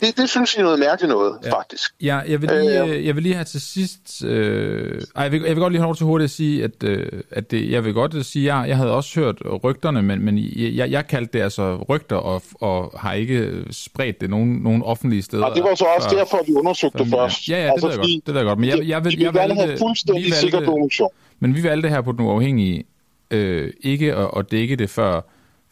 Det, 0.00 0.16
det 0.16 0.30
synes 0.30 0.54
jeg 0.54 0.60
er 0.60 0.64
noget 0.64 0.78
mærkeligt 0.78 1.10
noget, 1.10 1.38
ja. 1.44 1.56
faktisk. 1.56 1.90
Ja, 2.02 2.16
jeg 2.16 2.42
vil 2.42 2.50
lige, 2.50 2.84
øh, 2.84 3.06
jeg 3.06 3.14
vil 3.14 3.22
lige 3.22 3.34
have 3.34 3.44
til 3.44 3.60
sidst... 3.60 4.24
Øh, 4.24 5.02
ej, 5.16 5.22
jeg, 5.22 5.32
vil, 5.32 5.40
jeg 5.40 5.50
vil 5.50 5.60
godt 5.60 5.72
lige 5.72 5.80
have 5.80 5.86
lov 5.86 5.96
til 5.96 6.06
hurtigt 6.06 6.24
at 6.24 6.30
sige, 6.30 6.64
at, 6.64 6.84
øh, 6.84 7.22
at 7.30 7.50
det, 7.50 7.70
jeg 7.70 7.84
vil 7.84 7.94
godt 7.94 8.26
sige, 8.26 8.52
at 8.52 8.58
jeg, 8.58 8.68
jeg 8.68 8.76
havde 8.76 8.90
også 8.90 9.20
hørt 9.20 9.42
rygterne, 9.64 10.02
men, 10.02 10.24
men 10.24 10.38
jeg, 10.56 10.90
jeg 10.90 11.06
kaldte 11.06 11.38
det 11.38 11.44
altså 11.44 11.76
rygter, 11.88 12.16
og, 12.16 12.42
og 12.54 12.94
har 12.98 13.12
ikke 13.12 13.64
spredt 13.70 14.20
det 14.20 14.30
nogen, 14.30 14.56
nogen 14.56 14.82
offentlige 14.82 15.22
steder. 15.22 15.44
Og 15.44 15.56
det 15.56 15.64
var 15.64 15.74
så 15.74 15.84
også 15.96 16.08
for, 16.08 16.16
derfor, 16.16 16.44
vi 16.46 16.52
undersøgte 16.52 16.98
det 16.98 17.08
først. 17.08 17.48
Ja, 17.48 17.56
ja, 17.56 17.64
det, 17.64 17.72
altså, 17.72 17.86
ved 17.86 17.94
jeg 17.94 17.98
godt, 17.98 18.26
det 18.26 18.34
ved 18.34 18.40
jeg 18.40 18.46
godt. 18.46 18.58
Men 18.58 18.68
jeg, 18.68 18.88
jeg, 18.88 19.04
vil, 19.04 19.12
jeg, 19.12 19.22
jeg 19.22 19.34
valgte, 19.34 19.54
have 19.54 19.78
fuldstændig 19.78 20.34
sikker 20.34 20.60
dokumentation. 20.60 21.10
Men 21.40 21.54
vi 21.54 21.62
valgte 21.62 21.88
her 21.88 22.00
på 22.00 22.12
den 22.12 22.20
uafhængige 22.20 22.84
øh, 23.30 23.72
ikke 23.80 24.14
at, 24.14 24.30
at 24.36 24.50
dække 24.50 24.76
det, 24.76 24.90
før 24.90 25.20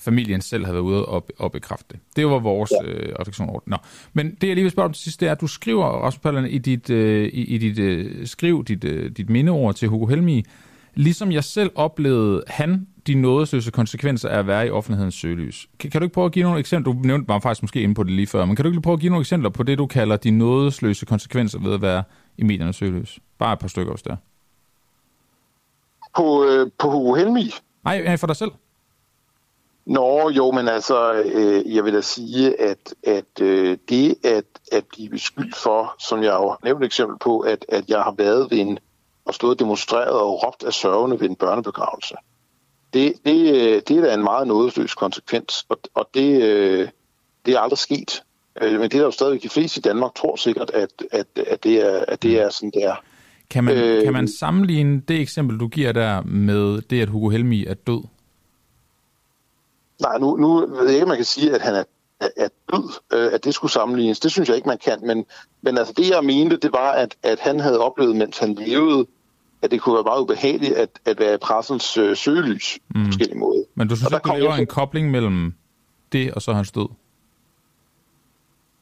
familien 0.05 0.41
selv 0.41 0.65
havde 0.65 0.75
været 0.75 0.85
ude 0.85 1.07
og, 1.07 1.29
og 1.39 1.53
bekræfte 1.53 1.87
det. 1.91 2.01
Det 2.17 2.27
var 2.27 2.39
vores 2.39 2.73
ja. 2.83 2.89
øh, 2.89 3.15
refleksion 3.21 3.49
over. 3.49 3.61
Nå. 3.67 3.77
Men 4.13 4.35
det, 4.41 4.47
jeg 4.49 4.55
lige 4.55 4.63
vil 4.63 4.71
spørge 4.71 4.87
om 4.87 4.93
til 4.93 5.03
sidst, 5.03 5.21
det 5.21 5.29
er, 5.29 5.33
at 5.33 5.41
du 5.41 5.47
skriver, 5.47 5.85
Rasmus 5.85 6.19
Paludan, 6.19 6.51
i 6.51 6.59
dit, 6.59 6.91
øh, 6.91 7.25
i, 7.25 7.45
i 7.45 7.59
dit 7.59 7.79
øh, 7.79 8.27
skriv, 8.27 8.65
dit, 8.65 8.85
øh, 8.85 9.11
dit 9.11 9.31
mindeord 9.31 9.75
til 9.75 9.89
Hugo 9.89 10.07
Helmi, 10.07 10.45
ligesom 10.95 11.33
jeg 11.33 11.45
selv 11.45 11.71
oplevede 11.75 12.43
han 12.47 12.87
de 13.07 13.15
nådesløse 13.15 13.71
konsekvenser 13.71 14.29
af 14.29 14.39
at 14.39 14.47
være 14.47 14.67
i 14.67 14.71
offentlighedens 14.71 15.15
søgelys. 15.15 15.69
Kan, 15.79 15.91
kan 15.91 16.01
du 16.01 16.05
ikke 16.05 16.15
prøve 16.15 16.25
at 16.25 16.33
give 16.33 16.43
nogle 16.43 16.59
eksempler? 16.59 16.93
Du 16.93 16.99
nævnte 16.99 17.25
mig 17.29 17.43
faktisk 17.43 17.63
måske 17.63 17.83
inde 17.83 17.95
på 17.95 18.03
det 18.03 18.13
lige 18.13 18.27
før, 18.27 18.45
men 18.45 18.57
kan 18.57 18.65
du 18.65 18.71
ikke 18.71 18.83
prøve 18.83 18.95
at 18.95 19.01
give 19.01 19.11
nogle 19.11 19.23
eksempler 19.23 19.51
på 19.51 19.63
det, 19.63 19.79
du 19.79 19.87
kalder 19.87 20.17
de 20.17 20.31
nådesløse 20.31 21.07
konsekvenser 21.07 21.59
ved 21.59 21.75
at 21.75 21.83
være 21.83 22.03
i 22.39 22.43
mediernes 22.45 22.77
søgelys? 22.77 23.19
Bare 23.39 23.53
et 23.53 23.59
par 23.59 23.69
stykker 23.69 23.93
også 23.93 24.05
der. 24.09 24.17
På, 26.17 26.45
øh, 26.45 26.71
på 26.79 26.91
Hugo 26.91 27.15
Helmi? 27.15 27.51
Nej, 27.85 28.17
for 28.17 28.27
dig 28.27 28.37
selv. 28.37 28.51
Nå, 29.87 30.31
jo, 30.31 30.51
men 30.51 30.69
altså, 30.69 31.13
øh, 31.13 31.75
jeg 31.75 31.85
vil 31.85 31.95
da 31.95 32.01
sige, 32.01 32.61
at, 32.61 32.95
at 33.03 33.41
øh, 33.41 33.79
det 33.89 34.17
at, 34.25 34.45
at 34.73 34.85
blive 34.87 35.09
beskyldt 35.09 35.57
for, 35.57 35.95
som 35.99 36.23
jeg 36.23 36.33
jo 36.33 36.49
har 36.49 36.59
nævnt 36.65 36.83
et 36.83 36.87
eksempel 36.87 37.19
på, 37.19 37.39
at, 37.39 37.67
at 37.69 37.85
jeg 37.89 38.03
har 38.03 38.15
været 38.19 38.51
ved 38.51 38.59
en, 38.59 38.79
og 39.25 39.35
stået 39.35 39.59
demonstreret 39.59 40.21
og 40.21 40.47
råbt 40.47 40.65
af 40.65 40.73
sørgende 40.73 41.21
ved 41.21 41.29
en 41.29 41.37
børnebegravelse, 41.37 42.15
det, 42.95 43.13
det, 43.25 43.55
øh, 43.55 43.83
det 43.89 43.91
er 43.91 44.01
da 44.01 44.15
en 44.15 44.23
meget 44.23 44.49
nådesløs 44.49 44.95
konsekvens, 44.95 45.65
og, 45.69 45.81
og 45.95 46.09
det, 46.15 46.43
øh, 46.43 46.89
det 47.47 47.55
er 47.55 47.61
aldrig 47.61 47.79
sket. 47.79 48.23
Øh, 48.63 48.73
men 48.73 48.83
det 48.83 48.95
er 48.95 48.99
der 48.99 49.05
jo 49.05 49.11
stadigvæk 49.11 49.43
de 49.43 49.49
fleste 49.49 49.79
i 49.79 49.83
Danmark 49.83 50.15
tror 50.15 50.37
sikkert, 50.37 50.71
at, 50.71 50.91
at, 51.13 51.27
at, 51.47 51.65
det, 51.65 51.77
er, 51.77 52.05
at 52.09 52.23
det 52.23 52.41
er 52.41 52.51
sådan, 52.51 52.71
det 52.75 52.85
er. 52.85 52.95
Kan 53.51 53.65
man, 53.65 53.77
øh, 53.77 54.05
kan 54.05 54.13
man 54.13 54.29
sammenligne 54.29 55.03
det 55.09 55.21
eksempel, 55.21 55.61
du 55.61 55.69
giver 55.69 55.93
der, 55.93 56.23
med 56.23 56.81
det, 56.81 57.03
at 57.03 57.09
Hugo 57.09 57.29
Helmi 57.29 57.67
er 57.67 57.75
død? 57.75 58.03
Nej, 60.03 60.19
nu, 60.19 60.37
nu 60.37 60.67
ved 60.67 60.87
jeg 60.87 60.95
ikke, 60.95 61.07
man 61.07 61.17
kan 61.17 61.25
sige, 61.25 61.55
at 61.55 61.61
han 61.63 61.75
er, 61.75 61.85
er 62.37 62.49
død, 62.73 63.01
øh, 63.13 63.33
at 63.33 63.45
det 63.45 63.55
skulle 63.55 63.73
sammenlignes. 63.73 64.21
Det 64.21 64.31
synes 64.31 64.49
jeg 64.49 64.57
ikke, 64.57 64.69
man 64.69 64.79
kan. 64.79 64.99
Men, 65.03 65.25
men 65.63 65.79
altså, 65.79 65.95
det, 65.97 66.11
jeg 66.11 66.25
mente, 66.25 66.57
det 66.57 66.73
var, 66.73 66.91
at, 66.93 67.17
at 67.23 67.41
han 67.41 67.61
havde 67.61 67.79
oplevet, 67.79 68.17
mens 68.17 68.39
han 68.39 68.55
levede, 68.55 69.07
at 69.63 69.71
det 69.71 69.81
kunne 69.81 69.95
være 69.95 70.05
meget 70.05 70.21
ubehageligt 70.21 70.73
at, 70.73 70.89
at 71.05 71.21
være 71.21 71.39
pressens 71.39 71.97
øh, 71.97 72.17
søgelys 72.17 72.79
mm. 72.95 73.01
på 73.01 73.07
forskellige 73.07 73.39
måder. 73.39 73.63
Men 73.75 73.89
du 73.89 73.97
synes 73.97 74.13
ikke, 74.13 74.29
du 74.29 74.35
laver 74.35 74.55
en 74.55 74.67
kobling 74.67 75.11
mellem 75.11 75.55
det 76.13 76.33
og 76.35 76.43
så 76.43 76.53
hans 76.53 76.73
død? 76.73 76.89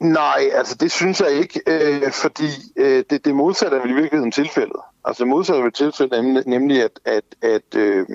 Nej, 0.00 0.50
altså 0.54 0.74
det 0.74 0.92
synes 0.92 1.20
jeg 1.20 1.30
ikke, 1.30 1.61
øh, 1.66 2.12
fordi 2.12 2.48
øh, 2.76 3.04
det, 3.11 3.24
det 3.24 3.35
modsatte 3.35 3.76
er 3.76 3.80
vel 3.80 3.90
i 3.90 3.94
virkeligheden 3.94 4.33
tilfældet. 4.33 4.80
Altså 5.04 5.24
det 5.24 5.28
modsatte 5.28 5.62
er 5.62 5.70
tilfældet, 5.70 6.24
nemlig, 6.24 6.42
nemlig 6.46 6.83
at, 6.83 7.00
at, 7.04 7.24
at, 7.42 7.74
øh, 7.76 8.06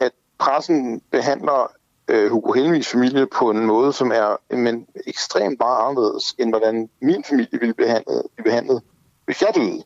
at 0.00 0.10
pressen 0.38 1.00
behandler 1.10 1.72
øh, 2.08 2.30
Hugo 2.30 2.52
Helmis 2.52 2.88
familie 2.88 3.26
på 3.26 3.50
en 3.50 3.66
måde, 3.66 3.92
som 3.92 4.10
er 4.10 4.54
men, 4.56 4.86
ekstremt 5.06 5.58
meget 5.60 5.88
anderledes, 5.88 6.34
end 6.38 6.50
hvordan 6.50 6.88
min 7.02 7.24
familie 7.28 7.58
ville 7.60 7.74
behandle, 7.74 8.22
blive 8.36 8.44
behandlet, 8.44 8.82
hvis 9.24 9.42
jeg 9.42 9.50
døde. 9.54 9.82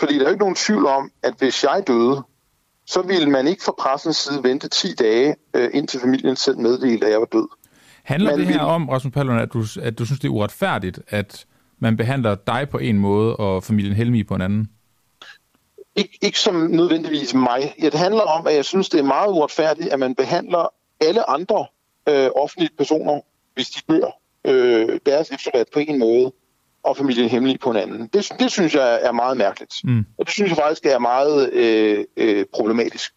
Fordi 0.00 0.14
der 0.14 0.20
er 0.20 0.24
jo 0.24 0.30
ikke 0.30 0.42
nogen 0.42 0.54
tvivl 0.54 0.86
om, 0.86 1.10
at 1.22 1.34
hvis 1.38 1.64
jeg 1.64 1.82
døde, 1.86 2.22
så 2.86 3.02
ville 3.02 3.30
man 3.30 3.46
ikke 3.46 3.64
fra 3.64 3.74
pressens 3.78 4.16
side 4.16 4.42
vente 4.42 4.68
10 4.68 4.94
dage, 4.94 5.34
øh, 5.54 5.70
indtil 5.72 6.00
familien 6.00 6.36
selv 6.36 6.58
meddelte, 6.58 7.06
at 7.06 7.12
jeg 7.12 7.20
var 7.20 7.26
død. 7.26 7.48
Handler 8.02 8.30
man 8.30 8.38
det 8.38 8.46
her 8.46 8.54
vil... 8.54 8.60
om, 8.60 8.88
Rasmus 8.88 9.12
Paludan, 9.12 9.38
at 9.38 9.52
du, 9.52 9.64
at 9.82 9.98
du 9.98 10.04
synes, 10.04 10.20
det 10.20 10.28
er 10.28 10.32
uretfærdigt, 10.32 11.00
at 11.08 11.46
man 11.78 11.96
behandler 11.96 12.34
dig 12.34 12.68
på 12.70 12.78
en 12.78 12.98
måde, 12.98 13.36
og 13.36 13.64
familien 13.64 13.94
Helmi 13.94 14.22
på 14.22 14.34
en 14.34 14.40
anden? 14.40 14.70
Ik- 15.98 16.18
ikke 16.22 16.38
som 16.38 16.54
nødvendigvis 16.54 17.34
mig. 17.34 17.74
Ja, 17.82 17.84
det 17.84 17.98
handler 17.98 18.22
om, 18.22 18.46
at 18.46 18.54
jeg 18.54 18.64
synes, 18.64 18.88
det 18.88 19.00
er 19.00 19.04
meget 19.04 19.28
uretfærdigt, 19.28 19.88
at 19.88 19.98
man 19.98 20.14
behandler 20.14 20.72
alle 21.00 21.30
andre 21.30 21.66
øh, 22.08 22.30
offentlige 22.36 22.70
personer, 22.78 23.20
hvis 23.54 23.68
de 23.68 23.80
dør, 23.92 24.18
øh, 24.44 25.00
deres 25.06 25.30
efterladt 25.30 25.70
på 25.72 25.78
en 25.78 25.98
måde, 25.98 26.32
og 26.82 26.96
familien 26.96 27.28
hemmelig 27.28 27.60
på 27.60 27.70
en 27.70 27.76
anden. 27.76 28.06
Det, 28.06 28.32
det 28.38 28.52
synes 28.52 28.74
jeg 28.74 29.00
er 29.02 29.12
meget 29.12 29.36
mærkeligt. 29.36 29.74
Mm. 29.84 30.04
Og 30.18 30.26
det 30.26 30.34
synes 30.34 30.48
jeg 30.48 30.56
faktisk 30.56 30.86
er 30.86 30.98
meget 30.98 31.52
øh, 31.52 32.04
øh, 32.16 32.44
problematisk, 32.54 33.14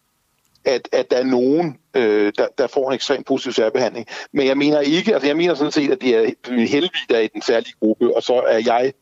at, 0.64 0.88
at 0.92 1.10
der 1.10 1.16
er 1.16 1.24
nogen, 1.24 1.78
øh, 1.96 2.32
der, 2.38 2.46
der 2.58 2.66
får 2.66 2.88
en 2.88 2.94
ekstremt 2.94 3.26
positiv 3.26 3.52
særbehandling. 3.52 4.06
Men 4.32 4.46
jeg 4.46 4.58
mener 4.58 4.80
ikke, 4.80 5.12
altså 5.12 5.26
jeg 5.26 5.36
mener 5.36 5.54
sådan 5.54 5.72
set, 5.72 5.90
at 5.90 6.00
det 6.00 6.16
er 6.16 6.30
heldige, 6.48 7.06
der 7.08 7.16
er 7.16 7.20
i 7.20 7.28
den 7.34 7.42
særlige 7.42 7.74
gruppe, 7.80 8.16
og 8.16 8.22
så 8.22 8.42
er 8.48 8.58
jeg 8.66 8.92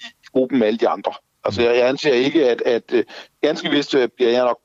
i 0.00 0.06
gruppen 0.32 0.58
med 0.58 0.66
alle 0.66 0.78
de 0.78 0.88
andre. 0.88 1.12
Altså 1.44 1.62
jeg, 1.62 1.76
jeg 1.76 1.88
anser 1.88 2.12
ikke, 2.12 2.50
at, 2.50 2.62
at 2.62 2.92
øh, 2.92 3.04
ganske 3.40 3.70
vist 3.70 3.94
øh, 3.94 4.08
bliver 4.16 4.30
jeg 4.30 4.44
nok 4.44 4.58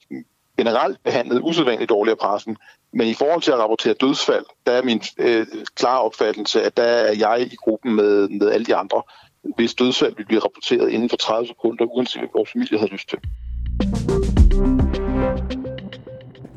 generelt 0.58 1.04
behandlet 1.04 1.42
usædvanligt 1.44 1.90
dårligt 1.90 2.12
af 2.12 2.18
pressen, 2.18 2.58
men 2.94 3.08
i 3.08 3.14
forhold 3.14 3.42
til 3.42 3.52
at 3.52 3.58
rapportere 3.58 3.94
dødsfald, 3.94 4.46
der 4.66 4.72
er 4.72 4.84
min 4.84 5.02
øh, 5.18 5.48
klare 5.76 6.02
opfattelse, 6.02 6.64
at 6.64 6.78
der 6.78 6.84
er 6.84 7.14
jeg 7.18 7.48
i 7.52 7.56
gruppen 7.56 7.96
med, 7.96 8.30
med 8.30 8.52
alle 8.52 8.66
de 8.66 8.76
andre, 8.76 9.02
hvis 9.56 9.74
dødsfald 9.74 10.16
vil 10.16 10.26
blive 10.26 10.42
rapporteret 10.42 10.90
inden 10.90 11.10
for 11.10 11.18
30 11.18 11.48
sekunder, 11.48 11.86
uanset 11.86 12.22
hvad 12.22 12.30
vores 12.34 12.52
familie 12.52 12.80
har 12.80 12.88
lyst 12.88 13.10
til. 13.10 13.20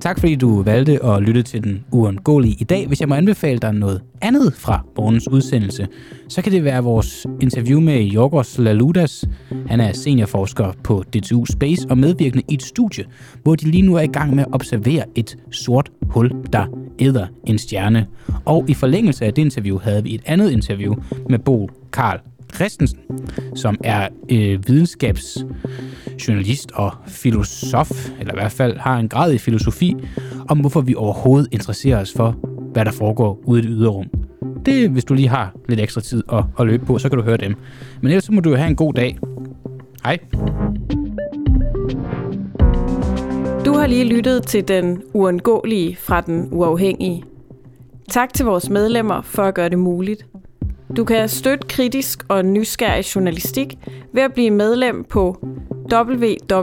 Tak 0.06 0.20
fordi 0.20 0.34
du 0.34 0.62
valgte 0.62 1.04
at 1.04 1.22
lytte 1.22 1.42
til 1.42 1.64
den 1.64 1.84
uundgåelige 1.92 2.56
i 2.60 2.64
dag. 2.64 2.86
Hvis 2.86 3.00
jeg 3.00 3.08
må 3.08 3.14
anbefale 3.14 3.58
dig 3.58 3.72
noget 3.74 4.02
andet 4.22 4.52
fra 4.54 4.84
morgens 4.96 5.28
udsendelse, 5.28 5.88
så 6.28 6.42
kan 6.42 6.52
det 6.52 6.64
være 6.64 6.82
vores 6.82 7.26
interview 7.40 7.80
med 7.80 8.02
Jorgos 8.02 8.58
Laludas. 8.58 9.24
Han 9.66 9.80
er 9.80 9.92
seniorforsker 9.92 10.72
på 10.84 11.02
DTU 11.02 11.44
Space 11.44 11.86
og 11.90 11.98
medvirkende 11.98 12.44
i 12.48 12.54
et 12.54 12.62
studie, 12.62 13.04
hvor 13.42 13.54
de 13.54 13.70
lige 13.70 13.82
nu 13.82 13.94
er 13.94 14.00
i 14.00 14.06
gang 14.06 14.34
med 14.34 14.44
at 14.44 14.52
observere 14.52 15.04
et 15.14 15.36
sort 15.50 15.90
hul, 16.02 16.32
der 16.52 16.66
æder 16.98 17.26
en 17.46 17.58
stjerne. 17.58 18.06
Og 18.44 18.64
i 18.68 18.74
forlængelse 18.74 19.24
af 19.24 19.34
det 19.34 19.42
interview 19.42 19.78
havde 19.78 20.02
vi 20.02 20.14
et 20.14 20.22
andet 20.26 20.50
interview 20.50 20.94
med 21.28 21.38
Bo 21.38 21.70
Karl 21.92 22.20
Christensen, 22.56 22.98
som 23.54 23.76
er 23.84 24.08
øh, 24.30 24.68
videnskabsjournalist 24.68 26.72
og 26.74 26.92
filosof, 27.06 27.90
eller 28.20 28.32
i 28.32 28.36
hvert 28.36 28.52
fald 28.52 28.76
har 28.76 28.98
en 28.98 29.08
grad 29.08 29.32
i 29.32 29.38
filosofi, 29.38 29.96
om 30.48 30.58
hvorfor 30.58 30.80
vi 30.80 30.94
overhovedet 30.94 31.48
interesserer 31.52 32.00
os 32.00 32.12
for, 32.16 32.30
hvad 32.72 32.84
der 32.84 32.92
foregår 32.92 33.40
ude 33.44 33.60
i 33.60 33.62
det 33.62 33.70
ydre 33.72 33.90
rum. 33.90 34.06
Det, 34.66 34.90
hvis 34.90 35.04
du 35.04 35.14
lige 35.14 35.28
har 35.28 35.54
lidt 35.68 35.80
ekstra 35.80 36.00
tid 36.00 36.22
at, 36.32 36.44
at 36.60 36.66
løbe 36.66 36.86
på, 36.86 36.98
så 36.98 37.08
kan 37.08 37.18
du 37.18 37.24
høre 37.24 37.36
dem. 37.36 37.54
Men 38.00 38.10
ellers 38.10 38.24
så 38.24 38.32
må 38.32 38.40
du 38.40 38.54
have 38.54 38.68
en 38.68 38.76
god 38.76 38.92
dag. 38.92 39.18
Hej. 40.04 40.18
Du 43.64 43.72
har 43.72 43.86
lige 43.86 44.04
lyttet 44.04 44.46
til 44.46 44.68
den 44.68 45.02
uundgåelige 45.14 45.96
fra 45.96 46.20
den 46.20 46.48
uafhængige. 46.52 47.24
Tak 48.08 48.34
til 48.34 48.46
vores 48.46 48.70
medlemmer 48.70 49.22
for 49.22 49.42
at 49.42 49.54
gøre 49.54 49.68
det 49.68 49.78
muligt. 49.78 50.26
Du 50.96 51.04
kan 51.04 51.28
støtte 51.28 51.66
kritisk 51.68 52.24
og 52.28 52.44
nysgerrig 52.44 53.14
journalistik 53.14 53.78
ved 54.12 54.22
at 54.22 54.32
blive 54.32 54.50
medlem 54.50 55.04
på 55.04 55.36
www.duah.dk. 55.92 56.56